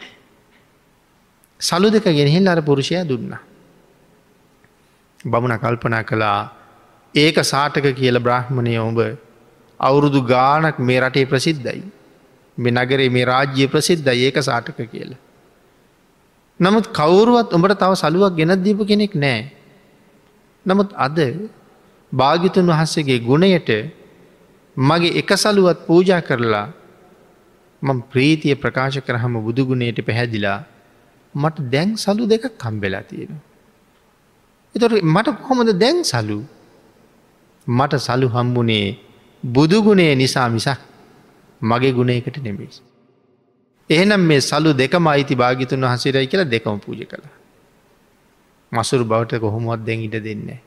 සලු 1.61 1.91
දෙක 1.91 2.07
ගෙනහිල් 2.11 2.49
අර 2.49 2.61
පුරුෂය 2.61 2.97
දුන්න. 3.05 3.33
බමුණ 5.25 5.59
කල්පනා 5.59 6.03
කළා 6.03 6.41
ඒක 7.15 7.37
සාටක 7.45 7.87
කියල 7.95 8.19
බ්‍රහ්මණය 8.19 8.75
ඔබ 8.81 8.99
අවුරුදු 9.83 10.21
ගානක් 10.25 10.79
මේ 10.81 11.01
රටේ 11.01 11.25
ප්‍රසිද්ධයි. 11.25 11.83
මේ 12.59 12.73
නගරේ 12.73 13.09
මේ 13.09 13.25
රාජ්‍ය 13.25 13.67
ප්‍රසිද්ධ 13.67 14.09
ඒක 14.09 14.39
සාටක 14.41 14.79
කියලා. 14.85 15.21
නමුත් 16.61 16.87
කවුරුවත් 16.91 17.49
උඹට 17.51 17.79
තව 17.79 17.93
සලුවක් 17.95 18.37
ගෙනත් 18.37 18.63
දීපු 18.63 18.85
කෙනෙක් 18.85 19.15
නෑ. 19.15 19.41
නමුත් 20.67 20.91
අද 20.97 21.19
භාගිතුන් 22.13 22.67
වහන්සේගේ 22.67 23.21
ගුණයට 23.21 23.71
මගේ 24.77 25.17
එක 25.17 25.31
සලුවත් 25.37 25.79
පූජා 25.87 26.21
කරලා 26.21 26.67
මං 27.83 27.99
ප්‍රීතිය 28.05 28.55
ප්‍රකාශ 28.55 28.99
කරහම 29.01 29.35
බුදුගුණයට 29.39 29.99
පැහැදිලා 30.01 30.61
මට 31.35 31.57
දැන් 31.73 31.91
සලු 31.97 32.25
දෙක 32.27 32.45
කම්බෙලා 32.55 33.03
තියෙන. 33.03 33.33
එතොට 34.75 35.03
මට 35.05 35.29
කොහොමද 35.39 35.71
දැන් 35.75 35.99
සලු 36.05 36.39
මට 37.67 37.93
සලු 37.99 38.27
හම්බුනේ 38.29 38.89
බුදුගුණේ 39.45 40.15
නිසා 40.15 40.49
මිසක් 40.49 40.81
මගේ 41.63 41.93
ගුණයකට 41.93 42.37
නෙමෙස්. 42.39 42.83
එහෙනම් 43.91 44.21
මේ 44.23 44.41
සලු 44.41 44.73
දෙකම 44.73 45.07
අයිති 45.07 45.35
භාගිතුන් 45.35 45.81
වහසරයි 45.83 46.27
කියලා 46.27 46.45
දෙකම 46.47 46.79
පූජ 46.79 47.05
කළ. 47.05 47.25
මසුරු 48.73 49.05
බවට 49.05 49.41
කොහොමොත් 49.41 49.81
දැන් 49.81 50.01
ඉට 50.01 50.19
දෙන්නේ. 50.19 50.61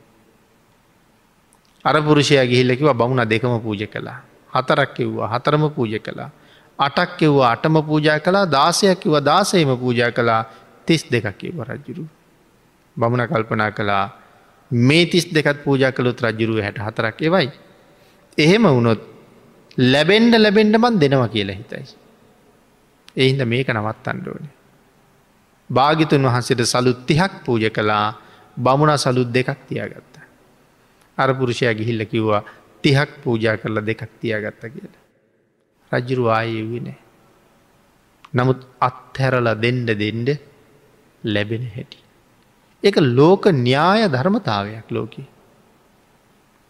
අර 1.84 2.02
පුරුෂය 2.02 2.34
ගිහිල්ලකිව 2.44 2.92
බමුණ 2.92 3.24
දෙකම 3.24 3.60
පූජ 3.60 3.86
කළා. 3.86 4.18
හතරක් 4.52 4.94
කිව්වා 4.94 5.28
හතරම 5.28 5.70
පූජ 5.70 5.98
කළා. 5.98 6.30
අටක් 6.78 7.16
කිව්වා 7.16 7.52
අටම 7.52 7.80
පූජා 7.80 8.20
කලා 8.20 8.44
දාසයක් 8.46 9.00
කිව 9.00 9.14
දාසයම 9.20 9.76
පූජා 9.76 10.12
කළා 10.12 10.44
තිස් 10.86 11.04
දෙකක් 11.04 11.38
කිව 11.38 11.60
රජ්ජුරු. 11.60 12.04
බමුණ 12.96 13.26
කල්පනා 13.26 13.70
කළා 13.70 14.12
මේ 14.70 15.06
තිස් 15.06 15.26
දෙකත් 15.26 15.64
පූජා 15.64 15.92
කළුත් 15.92 16.20
රජ්ජුරුව 16.20 16.60
හැට 16.60 16.78
හතරක් 16.78 17.22
එවයි. 17.22 17.48
එහෙම 18.38 18.66
වුණොත් 18.68 19.00
ලැබෙන්ඩ 19.78 20.34
ලැබෙන්ඩමන් 20.36 21.00
දෙනවා 21.00 21.28
කියලා 21.28 21.56
හිතයි. 21.56 21.84
එහින්ද 23.16 23.42
මේක 23.44 23.68
නවත් 23.68 24.06
අන්ඩෝනේ. 24.08 24.52
භාගිතුන් 25.70 26.22
වහන්සේට 26.22 26.62
සලුත් 26.64 27.00
තිහක් 27.06 27.32
පූජ 27.44 27.64
කළා 27.70 28.06
බමුණ 28.56 28.98
සලුත් 28.98 29.30
දෙකක් 29.30 29.58
තියාගත්ත. 29.68 30.14
අර 31.18 31.28
පුරුෂය 31.34 31.74
ගිහිල්ල 31.74 32.04
කිව්වා 32.04 32.42
තිහක් 32.82 33.10
පූජා 33.22 33.56
කරලා 33.56 33.86
දෙකක් 33.86 34.02
තියාගත්ත 34.20 34.62
කියලා. 34.66 35.02
රජ්ජුරු 35.92 36.24
ආයව්විනෑ. 36.30 36.98
නමුත් 38.34 38.60
අත්හැරල 38.80 39.48
දෙන්ඩ 39.56 39.88
දෙන්ඩ 40.02 40.28
ලැබෙන 41.24 41.64
හැටි. 41.76 41.98
එක 42.82 42.96
ලෝක 43.18 43.44
න්‍යාය 43.58 44.08
ධර්මතාවයක් 44.08 44.90
ලෝකේ. 44.90 45.26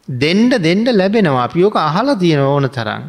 දෙන්ඩ 0.09 0.53
දෙන්ඩ 0.63 0.89
ලැබෙනවා 0.95 1.45
අපියෝක 1.45 1.77
අහලා 1.77 2.15
තියෙන 2.15 2.41
ඕන 2.41 2.69
තරන්. 2.69 3.05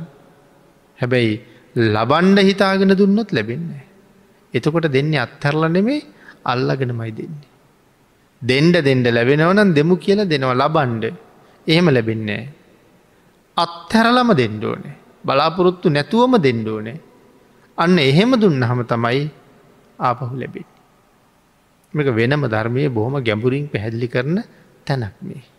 හැබැයි 0.99 1.33
ලබන්ඩ 1.75 2.39
හිතාගෙන 2.39 2.97
දුන්නොත් 2.97 3.31
ලැබෙන්නේ. 3.31 3.83
එතකොට 4.53 4.89
දෙන්නේ 4.91 5.19
අත්තරල 5.19 5.63
නෙමේ 5.69 6.01
අල්ලගෙන 6.43 6.93
මයි 6.93 7.11
දෙන්නේ. 7.11 7.49
දෙන්ඩ 8.41 8.75
දෙන්ඩ 8.81 9.07
ලැබෙනවනම් 9.07 9.73
දෙමු 9.73 9.95
කියල 9.97 10.25
දෙනවා 10.25 10.55
ලබන්ඩ 10.55 11.03
එහෙම 11.67 11.87
ලැබෙන්නේ. 11.89 12.43
අත්හැරලම 13.57 14.29
දෙන්ඩෝනේ 14.33 14.95
බලාපොරොත්තු 15.23 15.89
නැතුවම 15.89 16.33
දෙන්ඩෝනේ. 16.41 16.97
අන්න 17.77 17.97
එහෙම 17.99 18.31
දුන්න 18.41 18.63
හම 18.63 18.81
තමයි 18.83 19.29
ආපහු 19.99 20.33
ලැබෙන්. 20.33 20.65
මේක 21.93 22.09
වෙනම 22.09 22.43
ධර්මය 22.47 22.89
බොහොම 22.89 23.21
ගැඹුරින් 23.21 23.69
පැහැදිලි 23.69 24.07
කරන 24.07 24.37
තැනක් 24.85 25.15
මේ. 25.21 25.56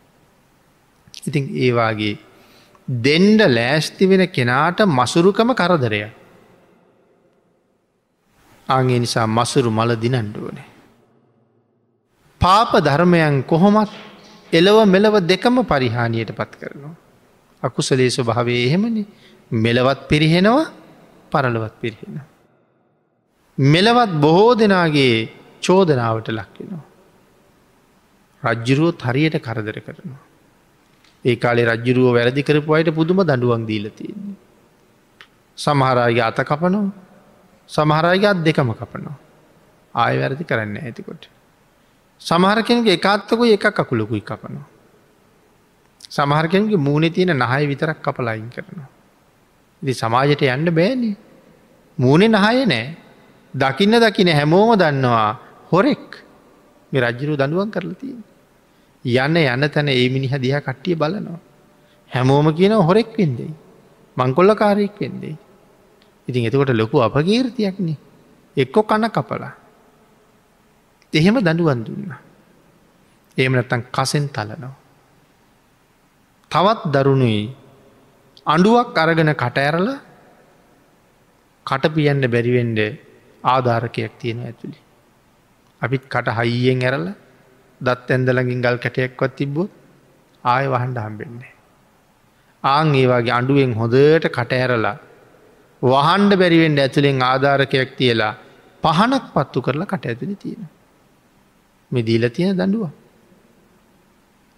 ඉතින් 1.22 1.44
ඒවාගේ 1.57 2.14
දෙන්ඩ 2.88 3.40
ලෑස්ති 3.48 4.07
වෙන 4.07 4.24
කෙනාට 4.28 4.81
මසුරුකම 4.88 5.52
කරදරය. 5.52 6.00
ආගේ 8.68 8.98
නිසා 8.98 9.26
මසුරු 9.28 9.70
මල 9.70 9.90
දිනන්ඩුවනේ. 9.96 10.68
පාප 12.40 12.72
ධර්මයන් 12.81 13.42
කොහොමත් 13.44 13.90
එලව 14.52 14.76
මෙලව 14.87 15.14
දෙකම 15.22 15.57
පරිහානියට 15.64 16.33
පත් 16.33 16.52
කරනවා. 16.57 16.94
අකුසලේ 17.62 18.11
ස්වභාවේ 18.11 18.64
එහෙමනි 18.66 19.07
මෙලවත් 19.50 20.00
පිරිහෙනවා 20.09 20.66
පරලවත් 21.33 21.74
පිරිහෙන. 21.81 22.20
මෙලවත් 23.59 24.11
බොහෝ 24.16 24.54
දෙනාගේ 24.54 25.28
චෝදනාවට 25.62 26.28
ලක්වෙනවා. 26.31 26.85
රජ්ජුරුවොත් 28.42 29.02
හරියට 29.02 29.37
කරදර 29.38 29.78
කරනවා. 29.81 30.27
ඒ 31.24 31.37
කාලේ 31.37 31.66
රජ්ජුරුව 31.66 32.14
වැරදි 32.14 32.42
කරපු 32.42 32.74
අයට 32.74 32.90
පුදුම 32.90 33.22
දඩුවන් 33.22 33.66
දීලතියන්නේ. 33.66 34.37
සමහරාගේ 35.59 36.22
අත 36.22 36.40
කපනෝ 36.42 36.87
සමහරාගේ 37.70 38.26
අත් 38.26 38.44
දෙකම 38.44 38.72
කපනවා. 38.72 39.16
ආය 39.94 40.18
වැරදි 40.18 40.44
කරන්න 40.44 40.76
ඇතිකොට. 40.78 41.28
සමහරකෙන්ගේ 42.20 42.96
එකත්තකු 42.98 43.44
එක 43.46 43.66
කකුලකුයි 43.70 44.22
කපනවා. 44.22 44.66
සමහරකෙන්ගේ 46.11 46.76
මූුණේ 46.78 47.11
තියෙන 47.11 47.37
නහය 47.37 47.66
විතරක් 47.66 47.98
කපලයින් 48.00 48.48
කරනවා. 48.50 48.88
ඉදි 49.83 49.94
සමාජයට 49.94 50.42
යන්න 50.44 50.70
බෑනේ. 50.70 51.16
මූුණේ 51.98 52.28
නහය 52.31 52.64
නෑ. 52.66 52.96
දකින්න 53.54 53.94
දකින 53.98 54.28
හැමෝම 54.31 54.72
දන්නවා 54.76 55.28
හොරෙක් 55.72 56.24
මේ 56.92 57.00
රජ්ජරු 57.00 57.37
දඩුවන් 57.37 57.70
කරලතින්. 57.70 58.24
යන්න 59.04 59.37
යන්න 59.37 59.70
තැන 59.70 59.88
ඒ 59.88 60.08
මිනිහ 60.08 60.32
දිහ 60.32 60.54
කට්ටිය 60.58 60.96
බලනවා. 60.96 61.40
හැමෝම 62.11 62.52
කියන 62.52 62.72
හොරෙක් 62.72 63.14
වෙන්දෙයි. 63.14 63.54
මංකොල්ල 64.16 64.54
කාරයෙක් 64.54 64.96
වෙන්දෙයි. 64.96 65.37
ඉතින් 66.28 66.46
එතකොට 66.46 66.72
ලොකු 66.72 67.00
අපගීර්තියක්න 67.00 67.96
එක්කො 68.56 68.82
කන 68.82 69.08
කපලා. 69.08 69.52
එහෙම 71.12 71.38
දඩුවන් 71.38 71.84
දුන්න. 71.84 72.12
ඒම 73.37 73.52
නැත්තන් 73.52 73.82
කසෙන් 73.88 74.28
තලනවා. 74.28 74.74
තවත් 76.50 76.82
දරුණුයි 76.87 77.54
අඩුවක් 78.46 78.96
අරගෙන 78.96 79.32
කටඇරල 79.34 79.88
කටපියන්න 81.66 82.22
බැරිවෙන්ඩ 82.26 82.78
ආධාරකයක් 83.44 84.12
තියෙන 84.18 84.40
ඇතුළි. 84.40 84.78
අපිත් 85.82 86.04
කට 86.04 86.28
හයියෙන් 86.34 86.82
ඇරල 86.82 87.06
දත් 87.80 88.10
ඇන්දලගින් 88.10 88.62
ගල් 88.64 88.78
කැටයෙක්වත් 88.84 89.32
තිබ්බොත් 89.36 89.70
ආය 90.44 90.64
වහන්ඩ 90.68 90.98
හම්බෙන්නේ. 90.98 91.52
ආං 92.64 92.88
ඒවාගේ 92.94 93.34
අඩුවෙන් 93.40 93.72
හොදට 93.80 94.24
කටඇරලා 94.36 94.96
වහන්ඩ 95.82 96.32
බැරිවෙන්ඩ 96.40 96.78
ඇතුළෙන් 96.78 97.22
ආධාරකයක් 97.22 97.90
තියලා 97.98 98.34
පහනක් 98.84 99.24
පත්තු 99.34 99.58
කරලා 99.62 99.86
කට 99.86 100.04
ඇතුළි 100.06 100.36
තියෙන. 100.36 100.68
මෙදීල 101.90 102.24
තියෙන 102.30 102.56
දඩුව. 102.56 102.84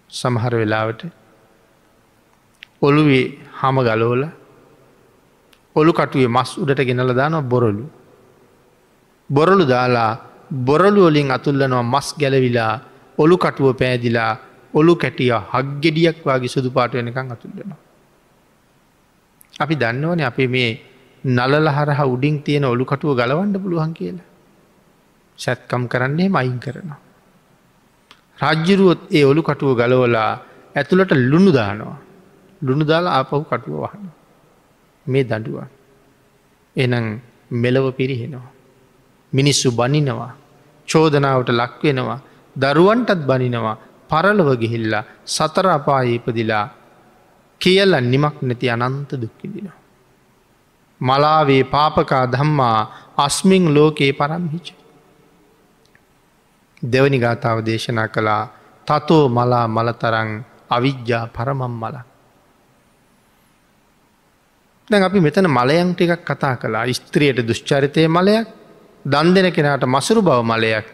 සමහර 0.09 0.53
වෙලාවට 0.61 1.01
ඔළුවේ 2.81 3.25
හම 3.59 3.75
ගලෝල 3.87 4.21
ඔළු 5.75 5.91
කටුවේ 5.93 6.27
මස් 6.27 6.51
උඩට 6.57 6.81
ගෙනල 6.87 7.13
දානවා 7.15 7.49
බොරලු. 7.51 7.85
බොරලු 9.29 9.65
දාලා 9.65 10.11
බොරලු 10.67 11.01
වලින් 11.07 11.29
අතුල්ලනවා 11.31 11.83
මස් 11.83 12.07
ගැලවිලා 12.19 12.73
ඔළු 13.21 13.35
කටුව 13.37 13.67
පෑදිලා 13.81 14.31
ඔළු 14.73 14.93
කැටිය 14.95 15.31
හක්ගෙඩියක් 15.53 16.17
වගේ 16.25 16.53
සුදු 16.55 16.69
පාට 16.75 16.93
වෙනකං 16.93 17.31
අතුල්ලනවා. 17.35 17.79
අපි 19.59 19.75
දන්නවන 19.75 20.21
අපේ 20.21 20.47
මේ 20.47 20.71
නලල 21.23 21.67
හරහ 21.67 22.01
උඩින් 22.13 22.35
තියෙන 22.45 22.65
ඔළු 22.65 22.85
කටුව 22.85 23.15
ගලවන්ඩ 23.15 23.57
පුළුවන් 23.63 23.93
කියලා. 23.93 24.27
සැත්කම් 25.39 25.83
කරන්නේ 25.87 26.29
මයින් 26.29 26.59
කරනවා. 26.59 26.99
රජ්ජරුවොත් 28.39 29.01
ඒ 29.11 29.25
ඔළු 29.25 29.41
කටුව 29.43 29.75
ගලවලා 29.75 30.31
ඇතුළට 30.75 31.11
ලුණු 31.31 31.51
දානවා. 31.51 31.99
ලුණු 32.61 32.85
දාලා 32.85 33.13
ආපහු 33.17 33.43
කටුව 33.43 33.75
වහන. 33.83 34.07
මේ 35.05 35.23
දඩුව. 35.23 35.57
එනං 36.75 37.21
මෙලව 37.51 37.85
පිරිහෙනවා. 37.93 38.49
මිනිස්සු 39.33 39.71
බනිනවා. 39.71 40.33
චෝදනාවට 40.87 41.49
ලක්වෙනවා. 41.51 42.19
දරුවන්ටත් 42.55 43.25
බනිනවා 43.25 43.77
පරලව 44.09 44.49
ගිහිල්ලා 44.57 45.03
සතර 45.25 45.67
අපායීපදිලා 45.69 46.65
කියල්ල 47.61 47.93
නිමක් 48.03 48.41
නැති 48.41 48.69
අනන්ත 48.69 49.11
දුක්කිදිනවා. 49.13 49.79
මලාවේ 51.01 51.63
පාපකා 51.65 52.25
ධම්මා 52.27 52.79
අස්මිං 53.17 53.73
ලෝකයේ 53.73 54.13
පරම්හිච. 54.13 54.67
දෙවනි 56.83 57.19
ගාථාව 57.19 57.65
දේශනා 57.65 58.07
කළා 58.07 58.43
තතෝ 58.87 59.29
මලා 59.29 59.67
මලතරං 59.67 60.29
අවිද්‍යා 60.69 61.27
පරමම් 61.27 61.73
මලක්. 61.73 62.05
දැන් 64.87 65.03
අපි 65.03 65.19
මෙතන 65.19 65.47
මලයන් 65.49 65.95
ටිකක් 65.95 66.23
කතා 66.25 66.55
කලා 66.57 66.85
ස්ත්‍රියයට 66.91 67.47
දුෂ්චරිතය 67.47 68.07
මලයක් 68.07 68.47
දන් 69.05 69.27
දෙන 69.33 69.47
කෙනාට 69.51 69.83
මසුරු 69.85 70.21
බව 70.21 70.39
මලයක් 70.43 70.85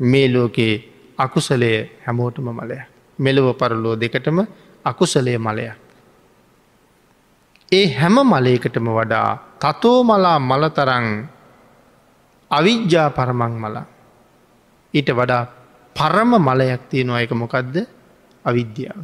මේ 0.00 0.26
ලෝකයේ 0.28 0.82
අකුසලය 1.18 1.72
හැමෝටම 2.04 2.48
මලය 2.50 2.78
මෙලොව 3.18 3.56
පරලෝ 3.56 3.96
දෙකටම 3.96 4.38
අකුසලය 4.84 5.38
මලයක්. 5.38 5.76
ඒ 7.72 7.86
හැම 7.90 8.16
මලයකටම 8.24 8.86
වඩා 8.88 9.30
තතෝ 9.58 10.04
මලා 10.04 10.38
මලතරං 10.40 11.06
අවිද්‍යා 12.50 13.08
පරමං 13.10 13.52
මල 13.54 13.76
ඊට 14.94 15.08
වඩා 15.10 15.42
පරම 15.96 16.30
මලයක් 16.38 16.82
තියෙනවා 16.90 17.20
එක 17.20 17.32
මොකක්ද 17.32 17.76
අවිද්‍යාව. 18.44 19.00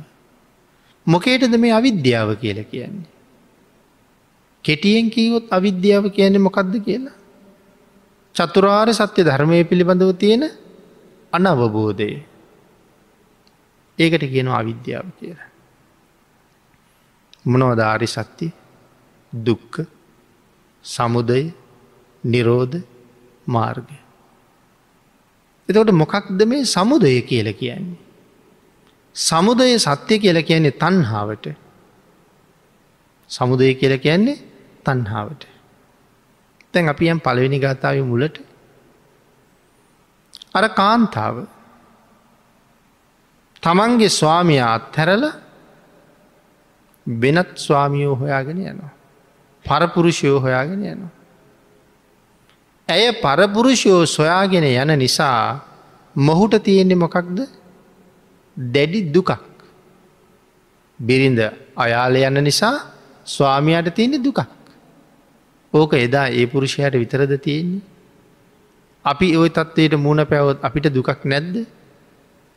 මොකේටද 1.07 1.55
මේ 1.57 1.73
අවිද්‍යාව 1.73 2.37
කියල 2.37 2.59
කියන්නේ. 2.65 3.09
කෙටියෙන් 4.65 5.11
කීවොත් 5.11 5.47
අවිද්‍යාව 5.51 6.11
කියන්නේ 6.11 6.43
මොකක්ද 6.43 6.75
කියලා. 6.85 7.17
චතුරාර් 8.35 8.89
සත්‍ය 8.91 9.25
ධර්මය 9.25 9.65
පිළිබඳව 9.65 10.13
තියෙන 10.15 10.45
අනවබෝධය. 11.33 12.09
ඒකට 13.99 14.25
කියනවා 14.25 14.59
අවිද්‍යාව 14.59 15.07
කියලා. 15.19 15.49
මොනවධාරි 17.47 18.07
සත්‍ය 18.07 18.47
දුක්ක 19.33 19.75
සමුදය 20.85 21.53
නිරෝධ 22.25 22.77
මාර්ගය. 23.47 23.97
එතකොට 25.69 25.91
මොකක්ද 25.93 26.41
මේ 26.47 26.65
සමුදය 26.65 27.23
කියල 27.23 27.49
කියන්නේ. 27.53 27.99
සමුදය 29.15 29.79
සත්‍ය 29.79 30.19
කියල 30.19 30.43
කියන්නේ 30.43 30.71
තන්හාාවට 30.73 31.47
සමුදය 33.31 33.75
කියල 33.75 33.95
කියන්නේ 33.99 34.43
තන්හාාවට. 34.85 35.43
තැන් 36.73 36.89
අපි 36.89 37.09
යම් 37.09 37.19
පළවෙනි 37.19 37.59
ගාථාව 37.59 38.05
මුලට 38.05 38.37
අර 40.59 40.67
කාන්තාව 40.81 41.37
තමන්ගේ 43.63 44.11
ස්වාමයා 44.11 44.71
අත්හැරල 44.75 45.25
වෙනත් 47.07 47.51
ස්වාමියෝ 47.59 48.17
හොයාගෙන 48.17 48.59
යනවා. 48.63 48.93
පරපුරුෂයෝ 49.65 50.41
හොයාගෙන 50.41 50.83
යනවා. 50.85 51.13
ඇය 52.89 53.07
පරපුරුෂයෝ 53.23 54.03
සොයාගෙන 54.09 54.65
යන 54.65 54.99
නිසා 54.99 55.61
මොහුට 56.17 56.55
තියෙන්නේ 56.63 56.97
මොකක්ද 56.97 57.39
දැඩි 58.57 59.01
දුකක්. 59.15 59.31
බිරිඳ 61.01 61.41
අයාල 61.77 62.17
යන්න 62.19 62.45
නිසා 62.45 62.77
ස්වාමයාට 63.27 63.95
තියෙන්නේ 63.95 64.25
දුකක්. 64.25 64.41
ඕක 65.73 65.93
එදා 65.97 66.27
ඒ 66.31 66.47
පුරුෂයට 66.47 66.95
විතරද 66.95 67.33
තියෙන්නේ. 67.39 67.83
අපි 69.11 69.37
ඔය 69.37 69.51
තත්වයට 69.51 69.95
මුණ 69.97 70.25
පැවොත් 70.27 70.59
අපිට 70.67 70.87
දුකක් 70.97 71.25
නැද්ද 71.25 71.55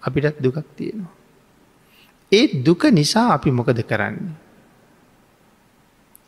අපිටත් 0.03 0.37
දුකක් 0.41 0.57
තියෙනවා. 0.75 1.13
ඒ 2.31 2.63
දුක 2.63 2.83
නිසා 2.89 3.27
අපි 3.35 3.49
මොකද 3.51 3.79
කරන්නේ. 3.83 4.33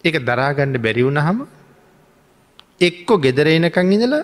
ඒක 0.03 0.15
දරාගණ්ඩ 0.21 0.77
බැරිවුණ 0.77 1.19
හම 1.19 1.39
එක්කො 2.79 3.13
ගෙදරේනකං 3.17 3.93
ඉඳල 3.95 4.15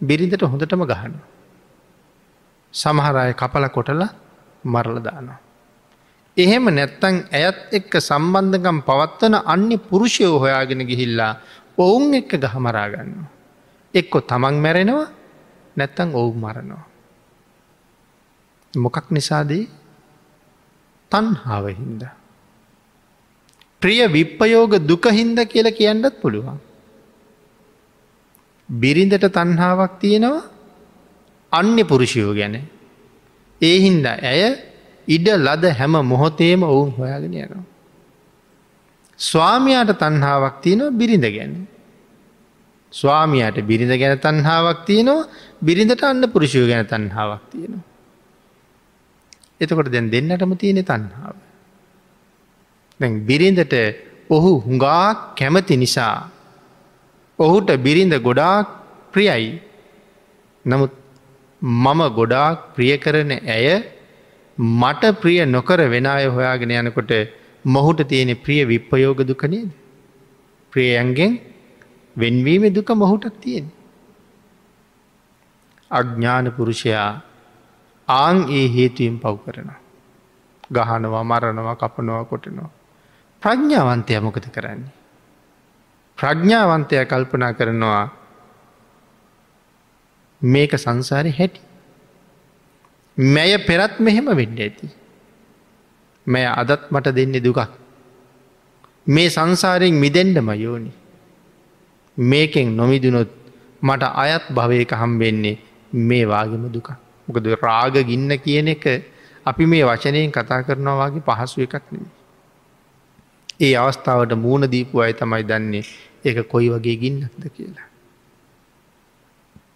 බිරිඳට 0.00 0.42
හොඳටම 0.44 0.84
ගහන. 0.84 1.14
සමහරය 2.74 3.32
කපල 3.34 3.66
කොටලා 3.68 4.10
මරලදානවා. 4.64 5.38
එහෙම 6.36 6.64
නැත්තං 6.70 7.16
ඇයත් 7.30 7.58
එක්ක 7.72 7.92
සම්බන්ධකම් 8.00 8.78
පවත්වන 8.88 9.34
අන්‍ය 9.44 9.76
පුරුෂයෝ 9.80 10.38
හොයාගෙන 10.38 10.82
ගිහිල්ලා 10.88 11.32
ඔවුන් 11.78 12.14
එක්ක 12.14 12.32
ගහමරාගන්න. 12.36 13.12
එක්කො 13.94 14.18
තමන් 14.22 14.56
මැරෙනවා 14.56 15.21
නැත්තං 15.76 16.10
ඔවු 16.14 16.32
මරනවා. 16.34 16.84
මොකක් 18.74 19.06
නිසාදී 19.10 19.68
තන්හාාව 21.12 21.66
හින්ද. 21.70 22.02
ප්‍රිය 23.82 24.00
විප්පයෝග 24.08 24.72
දුකහින්ද 24.80 25.38
කියල 25.44 25.68
කියන්නත් 25.70 26.14
පුළුවන්. 26.20 26.58
බිරිඳට 28.68 29.24
තන්හාාවක් 29.28 29.98
තියෙනවා 30.00 30.48
අන්‍ය 31.52 31.84
පුරුෂයෝ 31.84 32.32
ගැන. 32.34 32.56
ඒ 33.60 33.76
හින්ද 33.80 34.06
ඇය 34.06 34.42
ඉඩ 35.08 35.26
ලද 35.28 35.64
හැම 35.70 35.94
මොහොතේම 36.02 36.62
ඔවුන් 36.62 36.90
හොයාගෙන 36.92 37.34
යනවා. 37.34 37.64
ස්වාමයාට 39.18 39.92
තන්හාාවක් 39.98 40.56
තියෙනවා 40.62 40.90
බිරිඳ 40.92 41.26
ගැන. 41.26 41.52
ස්වාමයාට 42.92 43.58
බිරිඳ 43.62 43.94
ගැන 43.94 44.18
තන්හාාවක් 44.18 44.84
තියෙනවා 44.86 45.28
බිරිඳට 45.62 46.02
අන්න 46.02 46.24
පුරුෂයෝ 46.28 46.66
ගැන 46.66 46.86
තන්හාාවක් 46.86 47.42
තියෙනවා. 47.50 47.84
එතකොට 49.60 49.90
දැන් 49.90 50.10
දෙන්නටම 50.10 50.52
තියෙන 50.56 50.84
තන්හාාව. 50.84 51.36
බිරිඳට 53.26 53.74
ඔහු 54.30 54.52
හුඟා 54.58 55.34
කැමති 55.34 55.76
නිසා 55.76 56.16
ඔහුට 57.38 57.70
බිරිඳ 57.78 58.14
ගොඩාක් 58.20 58.66
ප්‍රියයි 59.12 59.60
නමුත් 60.64 60.92
මම 61.62 62.00
ගොඩාක් 62.10 62.74
ප්‍රිය 62.74 62.94
කරන 62.98 63.32
ඇය 63.48 63.66
මට 64.58 65.12
ප්‍රිය 65.20 65.38
නොකර 65.46 65.80
වෙන 65.88 66.06
අය 66.06 66.26
හොයාගෙන 66.26 66.70
යනකොට 66.72 67.12
මොහුට 67.64 68.00
තියෙන 68.04 68.34
ප්‍රිය 68.36 68.60
විප්පයෝග 68.64 69.20
දුකනේද. 69.22 69.70
ප්‍රියයන්ගෙන් 70.72 71.32
වෙන්වීම 72.16 72.64
දුක 72.70 72.88
මොහුටත් 72.92 73.40
තියෙන. 73.40 73.72
අඥ්ඥාන 75.90 76.52
පුරුෂයා 76.52 77.20
ආං 78.08 78.36
ඒ 78.50 78.66
හේතුවෙන් 78.68 79.18
පව් 79.18 79.36
කරන. 79.44 79.70
ගහනවා 80.70 81.24
මරණවා 81.24 81.76
කපනවා 81.76 82.24
කොටනවා. 82.24 82.70
ප්‍රඥ්ඥාවන්තය 83.42 84.20
මොකද 84.20 84.46
කරන්නේ. 84.48 84.92
ප්‍රඥ්ඥාවන්තය 86.18 87.04
කල්පනා 87.04 87.52
කරනවා 87.52 88.04
මේක 90.42 90.72
සංසාරය 90.76 91.30
හැටි. 91.30 91.60
මැය 93.16 93.58
පෙරත් 93.58 94.00
මෙහෙම 94.00 94.26
වෙන්න 94.26 94.58
ඇති. 94.58 94.86
මැය 96.26 96.46
අදත් 96.46 96.90
මට 96.90 97.06
දෙන්න 97.10 97.36
දුකක්. 97.38 97.60
මේ 99.06 99.30
සංසාරයෙන් 99.30 99.94
මිදෙන්ඩම 99.94 100.50
යෝනි. 100.56 100.92
මේකෙන් 102.16 102.76
නොමිදුනොත් 102.76 103.30
මට 103.82 104.02
අයත් 104.14 104.44
භවයක 104.50 104.92
හම්බෙන්නේ 104.92 105.58
මේ 105.92 106.24
වාගම 106.24 106.64
දුක. 106.68 106.88
මොකද 107.28 107.46
රාග 107.58 107.94
ගින්න 108.02 108.30
කියන 108.38 108.68
එක 108.68 108.84
අපි 109.46 109.66
මේ 109.66 109.84
වචනයෙන් 109.84 110.30
කතා 110.30 110.62
කරනවාගේ 110.62 111.22
පහසු 111.22 111.62
එකක් 111.62 111.86
නෙමේ. 111.90 112.12
ඒ 113.60 113.74
අවස්ථාවට 113.76 114.32
මූුණ 114.34 114.70
දීපු 114.70 115.00
අය 115.00 115.12
තමයි 115.12 115.42
දන්නේ 115.42 115.84
ඒක 116.24 116.48
කොයි 116.48 116.68
වගේ 116.68 116.96
ගින්නක්ද 116.96 117.44
කියලා. 117.48 117.88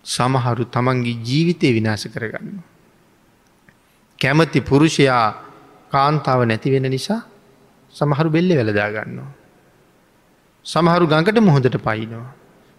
සමහරු 0.04 0.64
තමන්ගේ 0.66 1.18
ජීවිතය 1.20 1.72
විනාශ 1.72 2.06
කරගන්න. 2.06 2.62
කැමති 4.18 4.60
පුරුෂයා 4.60 5.26
කාන්තාව 5.90 6.40
නැතිවෙන 6.44 6.86
නිසා 6.86 7.22
සමහරු 7.94 8.30
බෙල්ලෙ 8.30 8.54
වෙලදා 8.56 8.90
ගන්නවා. 8.90 9.30
සමහරු 10.66 11.06
ගඟට 11.06 11.38
මුහොදට 11.40 11.78
පයිනවා. 11.78 12.28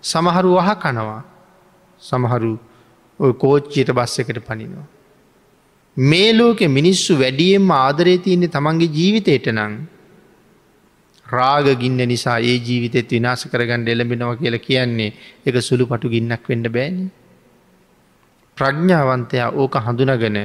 සමහරු 0.04 0.50
වහ 0.58 0.69
කනවා 0.76 1.21
සමහරු 2.02 2.54
කෝච්චියට 3.36 3.91
බස්ස 3.91 4.19
එකට 4.19 4.39
පනිනවා. 4.41 4.88
මේ 5.97 6.32
ලෝකෙ 6.34 6.67
මිනිස්සු 6.69 7.13
වැඩියෙන්ම 7.15 7.69
ආදරය 7.73 8.17
තියන්නේ 8.19 8.47
තමන්ගේ 8.47 8.89
ජීවිතයට 8.89 9.47
නං 9.50 9.78
රාගගින්න 11.26 12.02
නිසා 12.04 12.38
ඒ 12.41 12.58
ජීවිතෙත් 12.60 13.10
විනාස 13.10 13.41
කරගන්න 13.45 13.88
එළඹෙනව 13.88 14.36
කියලා 14.41 14.60
කියන්නේ 14.60 15.10
එක 15.45 15.56
සුළු 15.62 15.86
පටු 15.86 16.13
ගින්නක් 16.13 16.43
වෙන්න 16.50 16.67
බෑනි. 16.69 17.06
ප්‍රඥ්ඥාවන්තයා 18.58 19.50
ඕක 19.54 19.76
හඳුනගෙන 19.78 20.38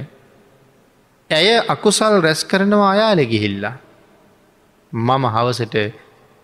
ඇය 1.30 1.48
අකුසල් 1.68 2.16
රැස් 2.20 2.42
කරනවා 2.44 2.90
අයාල 2.90 3.20
ගිහිල්ලා. 3.24 3.76
මම 4.92 5.24
හවසට 5.34 5.76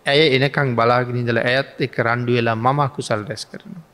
ඇය 0.08 0.22
එනකං 0.36 0.74
බලාගෙනදල 0.74 1.40
ඇයත් 1.40 1.80
එක 1.80 1.98
රණ්ඩු 1.98 2.32
වෙලා 2.32 2.56
මම 2.56 2.80
අකුසල් 2.80 3.22
රැස් 3.24 3.44
කරනවා. 3.44 3.84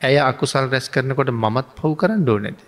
ඇය 0.00 0.16
අකුසල් 0.20 0.66
රැස් 0.66 0.86
කරනකොට 0.88 1.30
මමත් 1.34 1.68
පව් 1.74 1.92
කරන්න 1.96 2.28
ඕ 2.28 2.38
නැද. 2.38 2.60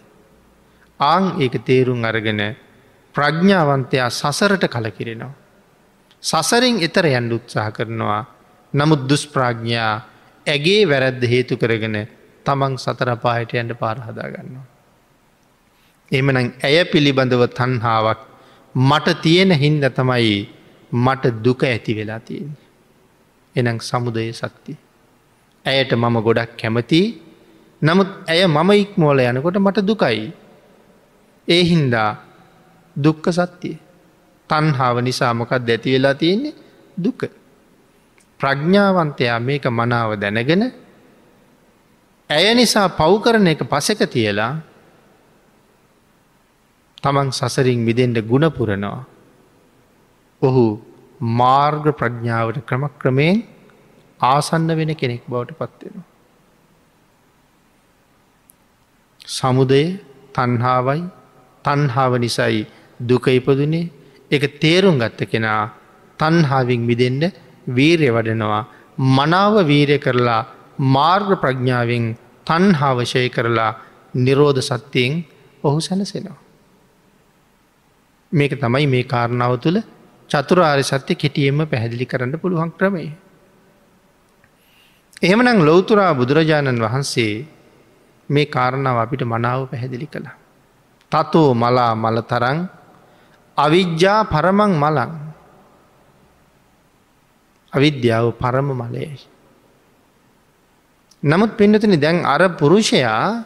ආං 1.00 1.24
ඒක 1.40 1.54
තේරුම් 1.62 2.04
අරගෙන 2.04 2.42
ප්‍රඥ්ඥාවන්තයා 3.14 4.11
සසරට 4.11 4.64
කලකිරෙනවා. 4.68 5.33
සසරින් 6.22 6.76
එතර 6.80 7.07
යන්ඩ 7.09 7.33
උත්සාහ 7.33 7.68
කරනවා 7.70 8.22
නමුත් 8.74 9.02
දුස්ප්‍රාඥ්ඥා 9.04 9.92
ඇගේ 10.46 10.83
වැරැද්ද 10.85 11.24
හේතු 11.24 11.57
කරගෙන 11.57 11.96
තමන් 12.46 12.74
සතරපායට 12.76 13.52
යන්ට 13.54 13.74
පාරහදා 13.76 14.28
ගන්නවා. 14.28 14.66
එමන 16.11 16.37
ඇය 16.38 16.85
පිළිබඳව 16.87 17.44
තන්හාාවක් 17.50 18.20
මට 18.74 19.16
තියෙන 19.22 19.52
හින්ද 19.54 19.85
තමයි 19.90 20.35
මට 20.94 21.24
දුක 21.44 21.62
ඇති 21.64 21.92
වෙලා 21.94 22.20
තියෙන්නේ. 22.20 22.64
එනම් 23.57 23.78
සමුදය 23.80 24.33
සත්‍ය. 24.33 24.72
ඇයට 25.64 25.92
මම 25.92 26.16
ගොඩක් 26.20 26.50
කැමති 26.57 27.00
නමුත් 27.83 28.11
ඇය 28.26 28.46
මම 28.46 28.70
ඉක්මෝල 28.74 29.18
යනකොට 29.20 29.57
මට 29.59 29.78
දුකයි. 29.83 30.33
ඒ 31.48 31.62
හින්දා 31.62 32.11
දුක්ක 32.96 33.24
සත්‍යය. 33.30 33.76
තන්හාාව 34.50 34.96
නිසා 35.00 35.35
මොකක් 35.35 35.52
දැති 35.59 35.92
වෙලා 35.92 36.14
තියෙන්නේ 36.14 36.54
දුක. 36.96 37.20
ප්‍රඥ්ඥාවන්තයා 38.40 39.38
මේක 39.40 39.64
මනාව 39.68 40.11
දැනගෙන 40.16 40.62
ඇය 42.30 42.54
නිසා 42.54 42.88
පව්කරන 42.90 43.46
එක 43.46 43.62
පසක 43.64 44.00
තියලා 44.07 44.52
තමන් 47.02 47.28
සසරින් 47.30 47.80
මිදෙන්ට 47.80 48.18
ගුණපුරනවා. 48.22 49.13
ඔහු 50.44 50.66
මාර්ග 51.35 51.85
ප්‍රඥාවට 51.92 52.59
ක්‍රමක්‍රමයෙන් 52.62 53.37
ආසන්න 54.20 54.68
වෙන 54.70 54.92
කෙනෙක් 54.94 55.22
බවට 55.26 55.59
පත්වෙනවා. 55.61 56.07
සමුදය 59.28 59.83
තන්හාවයි 60.35 61.02
තන්හාාව 61.64 62.12
නිසයි 62.18 62.61
දුක 63.00 63.26
ඉපදුනේ 63.28 63.90
එක 64.30 64.42
තේරුම් 64.61 64.96
ගත්ත 64.98 65.20
කෙනා 65.26 65.62
තන්හාවින් 66.18 66.83
මිදෙන්ට 66.83 67.24
වීරය 67.68 68.09
වඩනවා 68.11 68.62
මනාව 68.98 69.54
වීරය 69.64 69.98
කරලා 69.98 70.42
මාර්ග 70.78 71.28
ප්‍රඥාවෙන් 71.37 72.04
තන්හාවශය 72.46 73.28
කරලා 73.28 73.72
නිරෝධ 74.16 74.61
සත්‍යයෙන් 74.62 75.12
ඔහු 75.64 75.78
සැනසෙනවා. 75.80 76.38
මේක 78.33 78.52
තමයි 78.54 78.87
මේ 78.87 79.04
කාරණාව 79.04 79.54
තුළ 79.59 79.78
චතුරාරි 80.35 80.83
සත්‍ය 80.83 81.14
කෙටියෙන්ම 81.14 81.62
පැහැදිලි 81.64 82.07
කරන්න 82.07 82.35
පුළුවන් 82.42 82.70
ක්‍රමේ. 82.75 83.11
එහෙමනම් 85.23 85.62
ලොවතුරා 85.62 86.12
බුදුරජාණන් 86.12 86.83
වහන්සේ 86.83 87.47
මේ 88.29 88.47
කාරණාව 88.47 88.99
අපිට 88.99 89.23
මනාව 89.25 89.70
පැහැදිලි 89.70 90.07
කළ. 90.07 90.27
තතෝ 91.12 91.55
මලා 91.55 91.92
මල 91.94 92.18
තරං 92.23 92.59
අවිද්‍යා 93.57 94.20
පරමං 94.25 94.73
මලං 94.75 95.11
අවිද්‍යාව 97.73 98.27
පරම 98.35 98.68
මලයයි. 98.73 99.18
නමුත් 101.23 101.53
පින්නතන 101.55 101.94
දැන් 101.97 102.27
අර 102.27 102.42
පුරුෂයා 102.59 103.44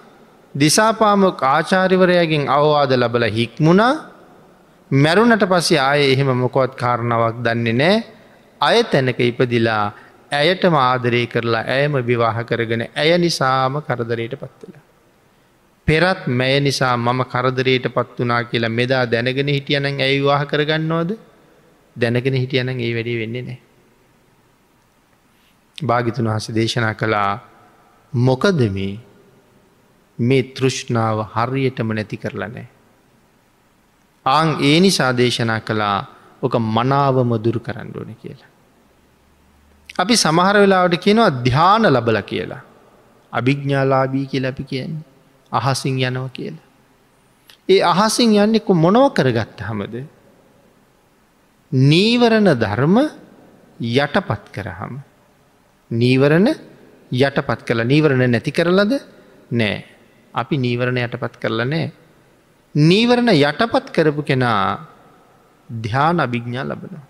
දිසාපාමක 0.54 1.38
ආචාරිවරයගෙන් 1.46 2.48
අවවාද 2.48 2.92
ලබල 2.92 3.24
හික්මුණා 3.28 3.94
මැරුණට 4.90 5.44
පස්සේ 5.44 5.78
ආය 5.80 6.12
එහෙම 6.12 6.30
මොකොත් 6.34 6.74
කාරණාවක් 6.74 7.42
දන්නේ 7.44 7.72
නෑ 7.74 7.96
අය 8.60 8.84
තැනක 8.84 9.20
ඉපදිලා 9.20 9.92
ඇයටම 10.32 10.74
ආදරය 10.74 11.26
කරලා 11.26 11.64
ඇයම 11.66 11.92
විවාහ 12.02 12.36
කරගෙන 12.42 12.88
ඇය 12.94 13.18
නිසාම 13.18 13.82
කරදරයට 13.82 14.34
පත්වෙලා. 14.34 14.82
පෙරත් 15.86 16.26
මැය 16.28 16.60
නිසා 16.60 16.96
මම 16.96 17.20
කරදරයට 17.24 17.86
පත් 17.88 18.16
වනා 18.18 18.44
කියලා 18.44 18.70
මෙදා 18.70 19.04
දැනගෙන 19.06 19.48
හිටියනං 19.48 20.00
ඇයි 20.00 20.24
වාහ 20.24 20.42
කරගන්නවද 20.46 21.10
දැනගෙන 21.96 22.34
හිටියනං 22.34 22.68
ඒ 22.70 22.94
වැඩි 22.94 23.18
වෙන්නේ 23.18 23.42
නෑ. 23.42 23.60
භාගිතුන් 25.78 26.26
වහස 26.26 26.48
දේශනා 26.54 26.94
කළා 26.94 27.32
මොකද 28.12 28.60
මේ 28.70 28.94
මේ 30.18 30.42
තෘෂ්ණාව 30.54 31.18
හරියටම 31.34 31.92
නැති 31.92 32.16
කරලා 32.16 32.48
නෑ. 32.48 32.68
ආං 34.28 34.48
ඒ 34.60 34.78
නිසා 34.80 35.12
දේශනා 35.12 35.60
කළා 35.60 35.98
ඕක 36.42 36.54
මනාවම 36.68 37.30
දුරු 37.44 37.60
කරන්න 37.60 37.90
ඕන 37.94 38.14
කියලා. 38.14 38.50
අපි 39.98 40.14
සමහර 40.16 40.56
වෙලාවට 40.62 41.02
කියනවා 41.04 41.30
ධ්‍යාන 41.46 41.84
ලබල 41.86 42.20
කියලා. 42.22 42.62
අභිග්ඥාලාබී 43.32 44.26
කියලා 44.26 44.50
අපි 44.50 44.64
කියන්නේ. 44.64 45.04
අහසින් 45.52 45.98
යනව 46.00 46.30
කියලා. 46.32 46.66
ඒ 47.68 47.82
අහසින් 47.84 48.32
යන්නෙකු 48.34 48.74
මොනව 48.74 49.12
කරගත්ත 49.12 49.60
හමද. 49.60 49.94
නීවරණ 51.72 52.50
ධර්ම 52.54 52.96
යටපත් 53.80 54.44
කරහම. 54.54 54.94
නීවරණ 55.90 56.48
යටපත් 57.12 57.60
කළ 57.62 57.84
නීවරණ 57.84 58.30
නැති 58.30 58.52
කරලද 58.52 58.92
නෑ. 59.52 59.84
අපි 60.34 60.54
නීවරණ 60.56 60.98
යටපත් 60.98 61.36
කරල 61.36 61.64
නෑ. 61.64 61.92
නීවරණ 62.74 63.32
යටපත් 63.32 63.90
කරපු 63.90 64.22
කෙනා 64.22 64.86
ධ්‍යාන 65.70 66.20
අභිග්ඥා 66.20 66.64
ලබනවා. 66.64 67.06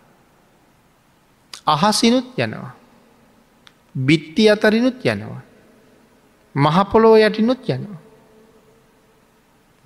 අහසිනුත් 1.67 2.39
යනවා. 2.39 2.75
බිත්ති 3.97 4.51
අතරිනුත් 4.51 5.05
යනවා. 5.05 5.43
මහපොලෝ 6.55 7.17
යටිනුත් 7.17 7.69
යනවා. 7.69 8.01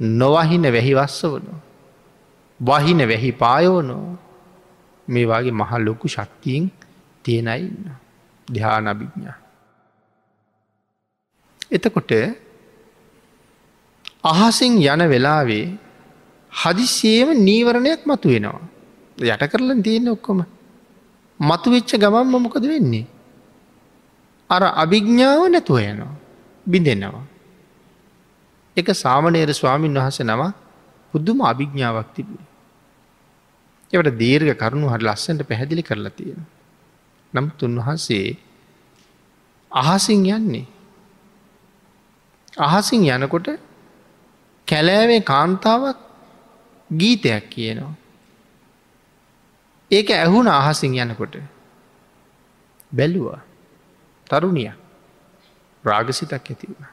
නොවහින 0.01 0.63
වැහි 0.69 0.95
වස්ස 0.95 1.23
වනු. 1.25 1.55
වහින 2.61 3.09
වැහි 3.09 3.33
පායෝනෝ 3.33 4.19
මේ 5.09 5.27
වගේ 5.27 5.53
මහ 5.53 5.73
ලොකු 5.79 6.09
ශක්තියෙන් 6.09 6.73
තියෙනයි 7.23 7.61
ඉන්න. 7.61 7.91
ධ්‍යානභිඥා. 8.49 9.37
එතකොට 11.71 12.11
අහසින් 14.25 14.79
යන 14.79 15.03
වෙලාවේ 15.11 15.67
හදිසියම 16.53 17.29
නීවරණයක් 17.39 18.07
මතු 18.07 18.29
වෙනවා. 18.29 18.63
යට 19.19 19.43
කරලන් 19.51 19.83
තියෙන 19.83 20.09
ඔක්කොම. 20.09 20.45
මතු 21.41 21.69
වෙච්ච 21.71 21.91
ගමම්ම 21.97 22.35
මොකද 22.39 22.65
වෙන්නේ. 22.65 23.07
අර 24.51 24.63
අභිග්ඥාව 24.83 25.43
නැතුව 25.51 25.79
යනවා. 25.81 26.15
බිඳෙනවා. 26.67 27.25
එක 28.77 28.89
සාමනේර 28.95 29.51
ස්වාමීන් 29.53 29.99
වහස 29.99 30.21
නම 30.21 30.43
පුද්දුම 31.15 31.39
අභිග්ඥාවක් 31.43 32.09
තිබේ. 32.15 32.47
එවට 33.93 34.15
දීර්ඝ 34.19 34.55
කරුණු 34.55 34.87
හට 34.89 35.03
ලස්සට 35.03 35.43
පැහැදිලි 35.43 35.83
කරලා 35.83 36.11
තියෙන. 36.11 36.47
නම් 37.35 37.47
තුන්වහන්සේ 37.59 38.39
අහසින් 39.73 40.25
යන්නේ. 40.27 40.67
අහසින් 42.59 43.03
යනකොට 43.09 43.72
කැලෑවේ 44.69 45.21
කාන්තාවක් 45.23 45.99
ගීතයක් 46.91 47.45
කියනවා. 47.49 47.95
ඒක 49.91 50.11
ඇහුණ 50.13 50.49
අහසින් 50.51 50.95
යනකොට 50.97 51.37
බැලුවා 52.93 53.41
තරුණිය 54.27 54.73
රාගසිතක් 55.85 56.33
ඇති 56.33 56.67
වුණ. 56.69 56.87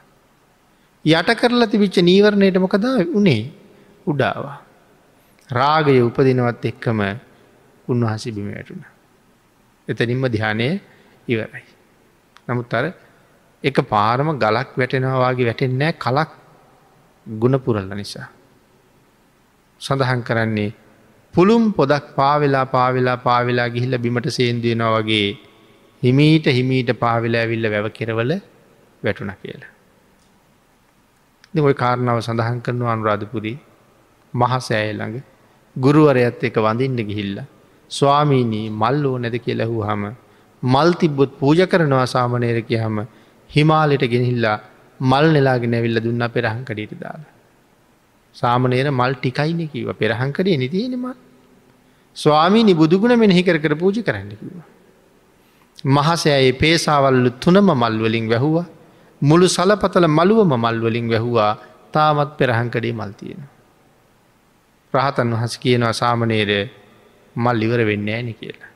යට 1.04 1.30
කරලා 1.34 1.66
තිබිච්ච 1.66 1.98
නීවරණයට 2.00 2.58
මොකද 2.58 2.84
උනේ 3.14 3.42
උඩාවා. 4.06 4.58
රාගය 5.50 6.00
උපදිනවත් 6.00 6.64
එක්කම 6.64 7.00
උන්වහසි 7.88 8.32
බිම 8.32 8.48
වැටුණ. 8.48 8.84
එතනින්ම 9.88 10.24
ධ්‍යානය 10.28 10.68
ඉවරයි. 11.28 11.64
නමුත් 12.48 12.74
අර 12.74 12.84
එක 13.64 13.76
පාරම 13.86 14.28
ගලක් 14.36 14.70
වැටෙනවාගේ 14.76 15.46
වැටෙන්නෑ 15.46 15.98
කලක් 15.98 16.30
ගුණපුරල්ල 17.38 17.90
නිසා. 17.94 18.28
සඳහන් 19.80 20.22
කරන්නේ 20.22 20.70
පුළුම් 21.34 21.72
පොදක් 21.72 22.06
පාවෙලා 22.16 22.66
පාවෙලා 22.66 23.16
පාවෙලා 23.16 23.68
ගිහිල්ල 23.68 23.98
බිමට 23.98 24.26
සේන්දයෙනවා 24.28 24.94
වගේ 24.98 25.28
හිමීට 26.02 26.46
හිමීට 26.48 26.90
පාවෙලා 26.98 27.42
ඇවිල්ල 27.42 27.66
වැව 27.70 27.86
කෙරවල 27.90 28.32
වැටුණ 29.02 29.32
කියලා. 29.42 29.72
ඔය 31.60 31.74
කාරණාව 31.74 32.20
සඳහන් 32.20 32.60
කරනවා 32.60 32.92
අනුරාධපුරී 32.92 33.56
මහසෑය 34.34 34.92
ළඟ 34.92 35.22
ගුරුවරයත් 35.76 36.42
එක 36.44 36.56
වඳින්න 36.56 37.06
ගිහිල්ල. 37.08 37.38
ස්වාමීනී 37.90 38.66
මල් 38.72 39.06
ඕ 39.06 39.16
නැද 39.18 39.36
කියලැහූ 39.38 39.82
හම 39.82 40.04
මල් 40.62 40.90
තිබ්බොත් 40.92 41.30
පූජ 41.38 41.60
කරනවා 41.66 42.06
සාමනයර 42.06 42.58
කියහම 42.62 42.96
හිමාලට 43.50 44.04
ගෙනහිල්ලා 44.12 44.58
මල් 45.00 45.26
නෙලාගෙන 45.32 45.74
ඇවිල්ල 45.74 46.00
දුන්න 46.00 46.24
පෙරහංකඩට 46.28 46.94
දාලා. 46.96 47.32
සාමනේර 48.34 48.90
මල් 48.90 49.14
ටිකයින 49.14 49.68
කිව 49.68 49.88
පෙරහංකරේ 49.94 50.56
නිතියෙනම 50.56 51.06
ස්වාමීනි 52.16 52.74
බුදුගුණ 52.74 53.16
මෙනෙහි 53.16 53.42
කර 53.42 53.58
කර 53.58 53.74
පූජි 53.76 54.02
කරන්න 54.02 54.30
කිව. 54.32 54.52
මහසෑයේ 55.86 56.52
පේසාවල්ලු 56.54 57.30
තුනම 57.38 57.68
මල්වලින් 57.74 58.28
වැැහුවා 58.28 58.66
මුළු 59.22 59.48
සලපතල 59.48 60.06
මළුවම 60.08 60.52
මල්වලින් 60.56 61.08
වැැහුවා 61.08 61.52
තාමත් 61.92 62.36
පෙරහංකඩේ 62.36 62.92
මල්තියෙන. 62.92 63.42
රහතන් 64.94 65.28
වහස 65.32 65.58
කියනවා 65.58 65.92
සාමනේර 65.94 66.50
මල් 67.36 67.62
ඉවර 67.62 67.80
වෙන්න 67.86 68.08
ෑනි 68.08 68.34
කියලා. 68.34 68.70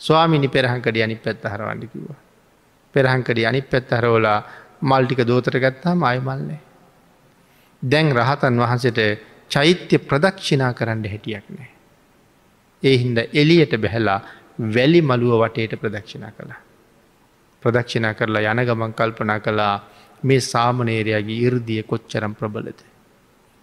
ස්වාමිනි 0.00 0.48
පෙරහංකඩ 0.48 0.96
අනි 0.98 1.16
පැත්ත 1.16 1.44
හරවන්න 1.44 1.88
කිව්වා. 1.88 2.18
පෙරහංකඩ 2.94 3.44
අනි 3.44 3.62
පැත්ත 3.62 3.90
හරෝලා 3.90 4.40
මල්ටික 4.82 5.20
දෝතර 5.22 5.56
ගත්තා 5.56 5.94
මයමල්න්නේ. 5.96 6.60
දැන් 7.82 8.12
රහතන් 8.12 8.56
වහන්සට 8.56 9.00
චෛත්‍ය 9.50 9.98
ප්‍රදක්ෂිනා 10.00 10.72
කරන්න 10.72 11.04
හැටියක් 11.04 11.44
නෑ. 11.48 11.70
ඒ 12.82 12.96
හින්ද 12.96 13.18
එලියට 13.34 13.74
බැහැලා 13.76 14.20
වැලි 14.74 15.00
මළුව 15.02 15.42
වටේට 15.42 15.80
ප්‍රදක්ෂිනා 15.80 16.32
කළා. 16.32 16.60
ප්‍රදක්ෂිනා 17.62 18.14
කරලා 18.14 18.52
යන 18.52 18.64
ගමන් 18.64 18.94
කල්පනා 18.94 19.40
කළා 19.40 19.74
මේ 20.22 20.40
සාමනේරයාගේ 20.42 21.40
ඉර්දිය 21.40 21.82
කොච්චරම් 21.82 22.34
ප්‍රබලද. 22.34 22.80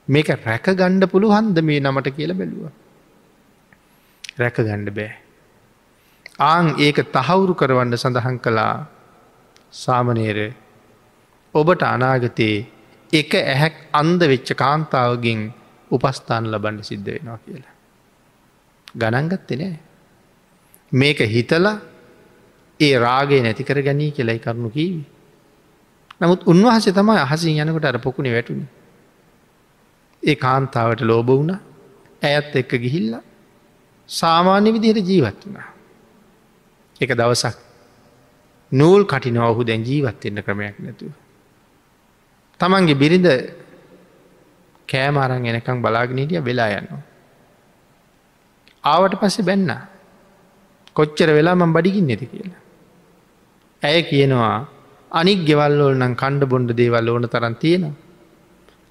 මේක 0.07 0.27
රැක 0.39 0.67
ගණ්ඩ 0.71 1.11
පුළුවන්ද 1.11 1.61
මේ 1.61 1.79
නමට 1.79 2.11
කියල 2.11 2.33
බැලුව. 2.33 2.71
රැක 4.37 4.57
ගණ්ඩ 4.57 4.91
බෑ. 4.91 5.13
ආං 6.41 6.75
ඒක 6.77 6.97
තහවුරු 7.09 7.53
කරවන්න 7.53 7.97
සඳහන් 7.97 8.39
කළා 8.39 8.85
සාමනේර 9.73 10.53
ඔබට 11.55 11.81
අනාගතයේ 11.85 12.57
එක 13.13 13.31
ඇහැක් 13.35 13.75
අන්ද 13.93 14.21
වෙච්ච 14.23 14.49
කාන්තාවගෙන් 14.55 15.41
උපස්ථාන 15.91 16.45
ලබන්න 16.45 16.83
සිද්ධ 16.83 17.07
වෙනවා 17.07 17.39
කියලා. 17.39 17.75
ගණන්ගත්තේ 18.95 19.57
නෑ. 19.57 19.79
මේක 20.91 21.19
හිතලා 21.27 21.77
ඒ 22.79 22.95
රාගේ 22.97 23.41
නැතිකර 23.41 23.81
ගැනී 23.81 24.11
කියලයි 24.11 24.39
කරුණු 24.39 24.69
කීවි. 24.69 25.03
නමුත් 26.21 26.41
උන්වහස 26.45 26.87
තමයි 26.91 27.19
අහසින් 27.19 27.61
යනකට 27.61 27.85
අර 27.85 27.99
පොකුණ 27.99 28.31
වැටුණ. 28.31 28.65
ඒ 30.23 30.35
කාන්තාවට 30.37 31.01
ලෝබ 31.01 31.27
වුණ 31.29 31.53
ඇයත් 32.21 32.55
එක්ක 32.55 32.71
ගිහිල්ලා 32.77 33.23
සාමාන්‍ය 34.09 34.73
විදිහට 34.73 35.07
ජීවත් 35.07 35.39
වුණා. 35.41 35.69
එක 37.01 37.11
දවසක් 37.11 37.57
නූල් 38.71 39.03
කටින 39.05 39.37
ඔහු 39.39 39.63
දැන් 39.63 39.83
ජීවත්වෙන්න 39.83 40.43
ක්‍රමයක් 40.43 40.79
නැතුව. 40.79 41.24
තමන්ගේ 42.59 42.93
බිරිඳ 42.93 43.27
කෑමාරං 44.89 45.45
එනකං 45.45 45.81
බලාගනීටිය 45.81 46.45
වෙලා 46.45 46.69
යනවා. 46.71 47.03
ආවට 48.83 49.15
පස්සේ 49.15 49.43
බැන්න 49.43 49.71
කොච්චර 50.95 51.29
වෙලා 51.33 51.55
මං 51.55 51.73
බඩිගින් 51.73 52.07
නැති 52.07 52.25
කියලා. 52.25 52.61
ඇය 53.81 54.01
කියනවා 54.03 54.55
අනික් 55.11 55.39
ගෙවල්ලෝල් 55.45 55.95
නම් 55.95 56.13
කණ්ඩ 56.15 56.49
බොන්්ඩ 56.49 56.71
දේවල් 56.71 57.09
ඕන 57.09 57.27
තරන් 57.27 57.55
තියෙනවා. 57.55 57.95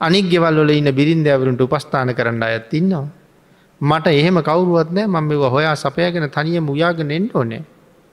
අනික් 0.01 0.27
ගෙවල්ල 0.29 0.71
ඉන්න 0.71 0.91
බිරින්දෑවරුන්ට 0.93 1.61
උපස්ථාන 1.61 2.15
කරන්න 2.15 2.43
අයත් 2.43 2.75
ඉන්නවා. 2.75 3.07
මට 3.81 4.07
එහෙම 4.07 4.39
කවරුවත් 4.41 4.91
නෑ 4.93 5.07
මම 5.07 5.25
මෙ 5.29 5.35
හොයා 5.49 5.75
සපයගෙන 5.75 6.29
තනිය 6.31 6.61
මුයාගෙන 6.61 7.11
එන්න 7.11 7.29
ඕනේ 7.35 7.63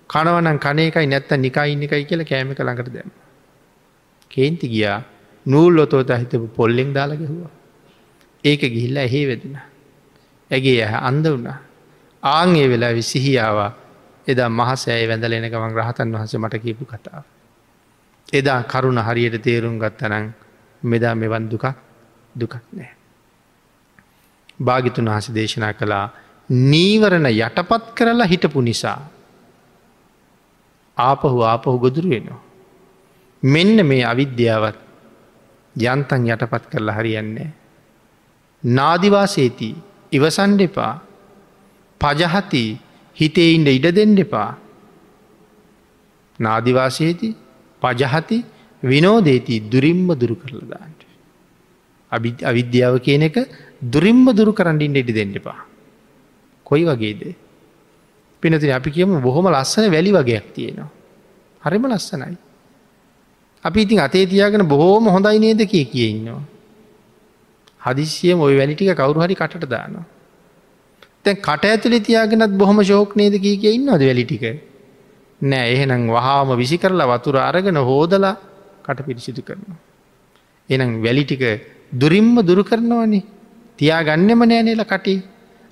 කනවනම් 0.10 0.58
කනයකයි 0.58 1.08
නැත්ත 1.08 1.32
නිකයින්න 1.38 1.84
එකයි 1.84 2.06
කියලා 2.06 2.30
කෑම 2.32 2.54
කළඟට 2.56 2.94
දැම. 2.94 3.10
කේන්ති 4.32 4.68
ගියා 4.68 5.00
නූල් 5.46 5.80
ඔතෝත 5.80 6.10
හිතපු 6.12 6.48
පොල්ලෙෙක් 6.50 6.94
දාලා 6.94 7.18
ගැහවා. 7.18 7.52
ඒක 8.44 8.62
ගිහිල්ල 8.62 8.98
එහේ 8.98 9.28
වෙදෙන. 9.28 9.58
ඇගේ 10.52 10.84
ඇහ 10.84 10.94
අන්ද 11.02 11.26
වුණා. 11.26 11.60
ආංගේ 12.24 12.68
වෙලා 12.70 12.94
විසිහියාවා 12.94 13.72
එදා 14.28 14.50
මහසෑය 14.52 15.08
වැඳලෙන 15.08 15.50
ගමන් 15.50 15.74
රහතන් 15.74 16.14
වහස 16.14 16.36
මට 16.36 16.62
කියපු 16.62 16.86
කතාව. 16.86 17.24
එදා 18.34 18.64
කරුණ 18.64 19.00
හරියට 19.00 19.42
තේරුම් 19.42 19.80
ගත්තනං 19.80 20.34
මෙදා 20.84 21.16
මෙවන් 21.16 21.50
දුකක් 21.50 21.66
දුකක් 22.36 22.56
නෑ. 22.72 22.92
භාගිතුන් 24.60 25.06
වහස 25.06 25.34
දේශනා 25.34 25.74
කළා 25.74 26.06
නීවරණ 26.50 27.28
යටපත් 27.28 27.84
කරලා 27.96 28.28
හිටපු 28.28 28.62
නිසා. 28.62 29.00
ආපහු 30.98 31.42
ආපහු 31.44 31.80
ගොදුරු 31.80 32.10
වෙනවා. 32.10 32.42
මෙන්න 33.44 33.86
මේ 33.86 34.04
අවිද්‍යාවත් 34.06 34.91
යන්තන් 35.76 36.28
යටපත් 36.28 36.64
කරලා 36.72 36.98
හරියන්නේ. 37.00 37.50
නාදිවාසේති 38.64 39.70
ඉවසන් 40.12 40.58
දෙපා 40.58 40.94
පජහති 42.02 42.64
හිතේඉන්ට 43.18 43.68
ඉඩ 43.70 43.88
දෙන්න 43.92 44.18
එපා. 44.18 44.58
නාදිවාසේති 46.40 47.36
පජහති 47.82 48.38
විනෝදේති 48.84 49.60
දුරින්ම 49.72 50.08
දුරු 50.16 50.36
කරලදාන්ට. 50.36 51.02
අවිද්‍යාව 52.44 53.00
කියන 53.00 53.24
එක 53.24 53.38
දුරින්ම 53.82 54.26
දුරු 54.36 54.54
කරන්ඩින් 54.54 54.96
ඉඩි 54.96 55.14
දෙන්න 55.14 55.36
එපා. 55.36 55.60
කොයි 56.66 56.86
වගේද. 56.86 57.22
පිනති 58.44 58.72
අපි 58.72 58.90
කියම 58.92 59.22
බොහොම 59.22 59.48
ලස්සන 59.48 59.90
වැලි 59.90 60.12
වගේයක් 60.12 60.54
තියෙනවා. 60.54 60.90
හරිම 61.62 61.84
ලස්සනයි. 61.88 62.38
අපි 63.66 63.82
ඉතින් 63.82 64.00
අතේ 64.00 64.26
තියාගෙන 64.26 64.64
බොහෝම 64.68 65.06
හොඳයි 65.08 65.40
නේද 65.40 65.62
කිය 65.66 65.86
කිය 65.86 66.08
ඉන්නවා. 66.10 66.42
හදිසියම 67.82 68.40
ඔය 68.40 68.58
වැලිටික 68.58 68.94
කවරු 68.94 69.22
හරි 69.22 69.36
කටට 69.36 69.68
දානවා. 69.68 70.06
තැන් 71.24 71.38
කට 71.38 71.66
ඇතුලි 71.66 72.00
තියාගෙනත් 72.00 72.54
බොහොම 72.54 72.82
ශෝක් 72.84 73.16
නේද 73.16 73.36
කිය 73.36 73.58
කිය 73.58 73.74
ඉන්නවද 73.74 74.02
වැලිටික. 74.02 74.44
නෑ 75.42 75.68
එහෙනම් 75.74 76.08
වහාම 76.10 76.50
විසි 76.56 76.78
කරලා 76.78 77.10
වතුර 77.10 77.38
අරගෙන 77.40 77.78
හෝදලා 77.82 78.36
කට 78.84 79.00
පිරිසිදු 79.02 79.42
කරනවා. 79.42 79.78
එනම් 80.70 80.92
වැලිටික 81.04 81.44
දුරින්ම 81.94 82.36
දුරු 82.42 82.64
කරනවනේ 82.64 83.24
තියා 83.78 84.02
ගන්නම 84.04 84.42
නෑනෙල 84.44 84.84
කටේ 84.86 85.22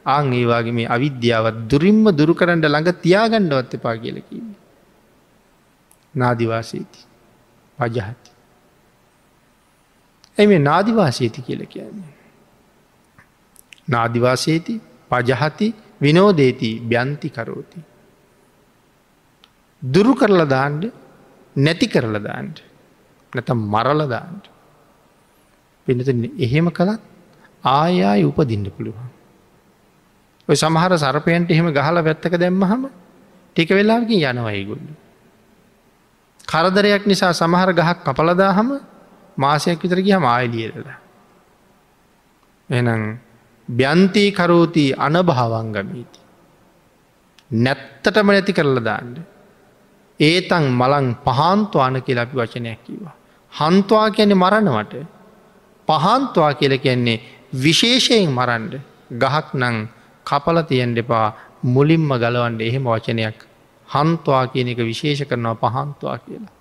ආං 0.06 0.34
ඒවාගේ 0.34 0.74
මේ 0.74 0.88
අවිද්‍යාවත් 0.88 1.58
දුරින්ම 1.68 2.06
දුරුකරන්ට 2.12 2.66
ළඟ 2.66 2.90
තියාගණ්ඩවත් 3.02 3.72
එපා 3.74 3.96
කියලකින්න. 3.98 4.50
නාදිවාසීති 6.14 7.09
පජහති. 7.80 8.32
ඇ 10.38 10.48
මේ 10.48 10.60
නාදිවාසීති 10.60 11.42
කියල 11.42 11.66
කියන්නේ. 11.66 12.14
නාදිවාසේති 13.88 14.82
පජහති 15.12 15.68
විනෝදේති 16.02 16.70
බ්‍යන්ති 16.82 17.30
කරෝති. 17.30 17.80
දුරු 19.82 20.14
කරල 20.16 20.42
දාන්ඩ 20.46 20.84
නැති 21.56 21.88
කරල 21.88 22.16
දාන්ට 22.20 22.58
නැත 23.34 23.50
මරල 23.50 24.02
දාන්ට. 24.08 24.46
පිනත 25.88 26.08
එහෙම 26.40 26.68
කළත් 26.72 27.02
ආයාය 27.64 28.24
උපදින්න 28.24 28.72
පුළුවන්. 28.72 29.10
ඔය 30.48 30.56
සමහර 30.56 30.98
සරපයන්ට 30.98 31.52
එහෙම 31.52 31.68
ගහල 31.72 31.98
වැත්තක 32.02 32.36
දැම්මහම 32.38 32.90
ටික 33.56 33.70
වෙලාකින් 33.72 34.20
යනවයිගුල්ලු. 34.24 34.94
කරදරයක් 36.50 37.04
නිසා 37.06 37.34
සමහර 37.34 37.70
ගහක් 37.72 37.98
කපලදාහම 38.06 38.70
මාසයක් 39.38 39.84
විතර 39.84 40.00
ගිය 40.02 40.18
මායිලියරලා. 40.18 40.98
එනම් 42.70 43.04
බ්‍යන්තී 43.68 44.30
කරෝතිී 44.32 44.98
අනභාවංගමීති. 44.98 46.20
නැත්තටම 47.58 48.28
නැති 48.28 48.54
කරලා 48.54 48.84
දාන්න. 48.84 49.16
ඒතන් 50.20 50.66
මලං 50.72 51.08
පහන්තුවාන 51.22 52.02
කියලා 52.02 52.26
අපි 52.28 52.36
වචනයක් 52.38 52.80
කිවා. 52.84 53.16
හන්තුවා 53.54 54.10
කියැනෙ 54.12 54.36
මරණවට 54.36 54.94
පහන්තුවා 55.88 56.54
කියල 56.54 56.76
කියන්නේ 56.78 57.20
විශේෂයෙන් 57.56 58.30
මරන්ඩ 58.30 58.74
ගහක් 59.14 59.48
නං 59.56 59.78
කපල 60.26 60.58
තියෙන් 60.64 60.92
දෙපා 60.96 61.28
මුලින්ම 61.66 62.10
ගලවන්ඩ 62.16 62.62
එහෙම 62.62 62.86
වචනයක් 62.86 63.40
හන්තුවා 63.90 64.46
කියන 64.48 64.68
එක 64.68 64.82
විශේෂ 64.82 65.24
කරනවා 65.24 65.56
පහන්තුවා 65.58 66.18
කියලා. 66.20 66.54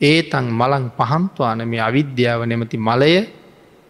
ඒතන් 0.00 0.46
මලං 0.52 0.86
පහන්තුවාන 0.92 1.68
මේ 1.68 1.80
අවිද්‍යාව 1.80 2.44
නෙමති 2.44 2.78
මලය 2.78 3.14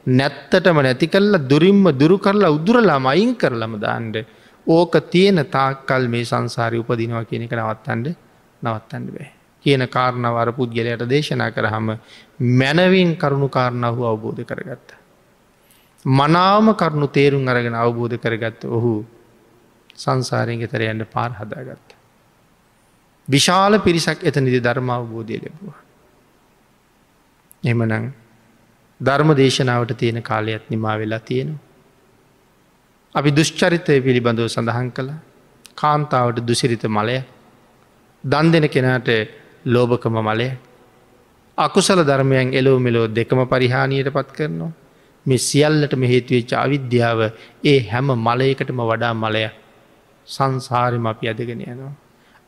නැත්තටම 0.06 0.78
නැති 0.78 1.06
කල්ලා 1.08 1.42
දුරින්ම 1.42 1.84
දුරු 1.92 2.18
කරලා 2.18 2.50
උදුරලාම 2.50 3.06
අයින් 3.06 3.36
කරලම 3.36 3.74
දාන්ඩ 3.78 4.16
ඕක 4.66 4.94
තියෙන 5.10 5.40
තාක්කල් 5.46 6.08
මේ 6.08 6.24
සංසාරය 6.24 6.78
උපදිනවා 6.78 7.24
කියනක 7.24 7.52
නවත්තන්ඩ 7.52 8.06
නවත්තන්න 8.62 9.06
බෑ. 9.08 9.30
කියන 9.64 9.88
කාරණවර 9.88 10.52
පුද්ගලයට 10.52 11.04
දේශනා 11.06 11.50
කරහම 11.50 11.88
මැනවින් 12.52 13.16
කරුණු 13.16 13.48
කාරණාව 13.48 13.98
අවබෝධ 14.04 14.44
කරගත්ත. 14.44 14.88
මනාම 16.04 16.66
කරුණු 16.74 17.08
තේරුම් 17.08 17.48
අරගෙන 17.48 17.74
අවබෝධ 17.74 18.16
කරගත්ත 18.18 18.64
ඔහු 18.66 18.92
සංසාරයෙන් 19.96 20.60
ගෙතර 20.60 20.82
යන්න 20.82 21.06
පාර 21.06 21.30
හදාගත්ත. 21.32 21.93
විශාල 23.28 23.78
පිරිසක් 23.78 24.18
එතනිදි 24.22 24.60
ධර්මාවබෝධය 24.60 25.36
ලැබවා. 25.36 25.78
එමනං 27.62 28.12
ධර්ම 29.00 29.30
දේශනාවට 29.34 29.96
තියෙන 29.96 30.22
කාලයක් 30.22 30.64
නිමා 30.70 30.98
වෙලා 30.98 31.20
තියෙනවා. 31.20 31.62
අපි 33.14 33.30
දුෂ්චරිතය 33.30 33.96
පිළිබඳව 34.00 34.46
සඳහන් 34.46 34.90
කළ 34.90 35.10
කාන්තාවට 35.74 36.38
දුසිරිත 36.40 36.84
මලය 36.88 37.18
දන් 38.24 38.52
දෙන 38.52 38.68
කෙනාට 38.68 39.08
ලෝභකම 39.66 40.16
මලය 40.20 40.48
අකුසල 41.58 42.00
ධර්මයන් 42.02 42.48
එලෝ 42.52 42.78
මෙලෝ 42.78 43.06
දෙකම 43.08 43.40
පරිහානියට 43.46 44.12
පත් 44.12 44.30
කරනවා. 44.32 44.72
මෙ 45.26 45.36
සියල්ලට 45.38 45.92
මෙහේතුවෙච්ච 45.94 46.52
අවිද්‍යාව 46.56 47.20
ඒ 47.64 47.78
හැම 47.88 48.08
මලයකටම 48.20 48.80
වඩා 48.82 49.14
මලය 49.14 49.44
සංසාරම 50.28 51.06
අපි 51.06 51.28
අදගෙන 51.28 51.62
යනවා. 51.64 51.94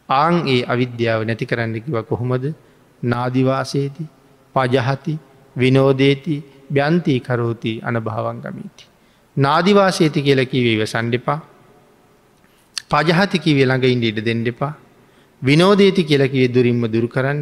ආං 0.08 0.36
ඒ 0.46 0.62
අවිද්‍යාව 0.64 1.24
නැති 1.24 1.46
කරන්නකිව 1.46 1.96
කොහොමද 2.04 2.44
නාදිවාසේති 3.02 4.04
පජහති 4.54 5.14
විනෝදේති 5.56 6.36
බ්‍යන්තී 6.68 7.20
කරෝති 7.20 7.72
අන 7.82 7.96
භාවංගමීති. 7.98 8.84
නාදිවාසේති 9.36 10.22
කියල 10.22 10.40
කිවීව 10.46 10.82
සන්ඩිපා 10.84 11.40
පජහතිකි 12.86 13.52
වෙළඟ 13.52 13.86
ඉන්ඩ 13.86 14.04
ඉඩ 14.04 14.20
දෙන්නෙපා 14.20 14.72
විනෝදේති 15.42 16.04
කියලකිවේ 16.04 16.48
දුරින්ම 16.48 16.82
දුරු 16.86 17.08
කරන්න 17.08 17.40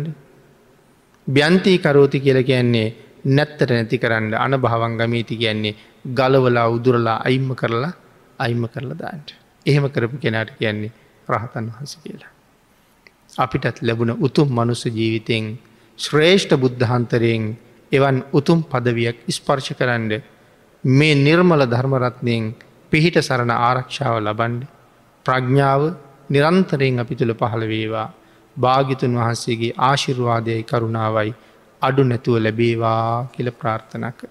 බ්‍යන්තී 1.26 1.78
කරෝති 1.78 2.20
කියල 2.20 2.40
කියන්නේ 2.42 2.88
නැත්තට 3.26 3.70
නැති 3.70 3.98
කරන්න 3.98 4.34
අන 4.36 4.56
භාවංගමීති 4.58 5.36
කියන්නේ 5.36 5.76
ගලවලා 6.10 6.68
උදුරලා 6.68 7.18
අයිම්ම 7.24 7.54
කරලා 7.54 7.92
අයිම්ම 8.38 8.68
කරලා 8.68 8.98
දාන්ට. 8.98 9.28
එහෙම 9.66 9.90
කරපු 9.90 10.16
කෙනාට 10.18 10.50
කියන්නේ 10.52 10.92
රහතන් 11.28 11.70
වහස 11.70 11.96
කියලා. 11.98 12.33
අපිටත් 13.38 13.78
ලැබුණ 13.82 14.12
උතුම් 14.18 14.48
මනුස්ස 14.50 14.82
ජීවිතයෙන් 14.88 15.46
ශ්‍රේෂ්ඨ 15.98 16.54
බුද්ධහන්තරයෙන් 16.56 17.44
එවන් 17.92 18.16
උතුම් 18.32 18.58
පදවියක් 18.64 19.16
ස්පර්ශ 19.28 19.72
කරන්න 19.72 20.12
මේ 20.84 21.14
නිර්මල 21.16 21.62
ධර්මරත්නයෙන් 21.66 22.44
පිහිට 22.92 23.16
සරණ 23.20 23.52
ආරක්ෂාව 23.58 24.16
ලබන්ඩ 24.18 24.62
ප්‍රඥාව 25.26 25.82
නිරන්තරයෙන් 26.30 26.98
අපි 26.98 27.14
තුළ 27.14 27.34
පහළ 27.34 27.64
වේවා 27.64 28.08
භාගිතුන් 28.56 29.14
වහන්සේගේ 29.14 29.76
ආශිර්වාදයයි 29.80 30.62
කරුණාවයි 30.62 31.34
අඩු 31.82 32.02
නැතුව 32.04 32.36
ලැබේවා 32.38 33.28
කියල 33.32 33.48
ප්‍රාර්ථනා 33.52 34.12
කර. 34.12 34.30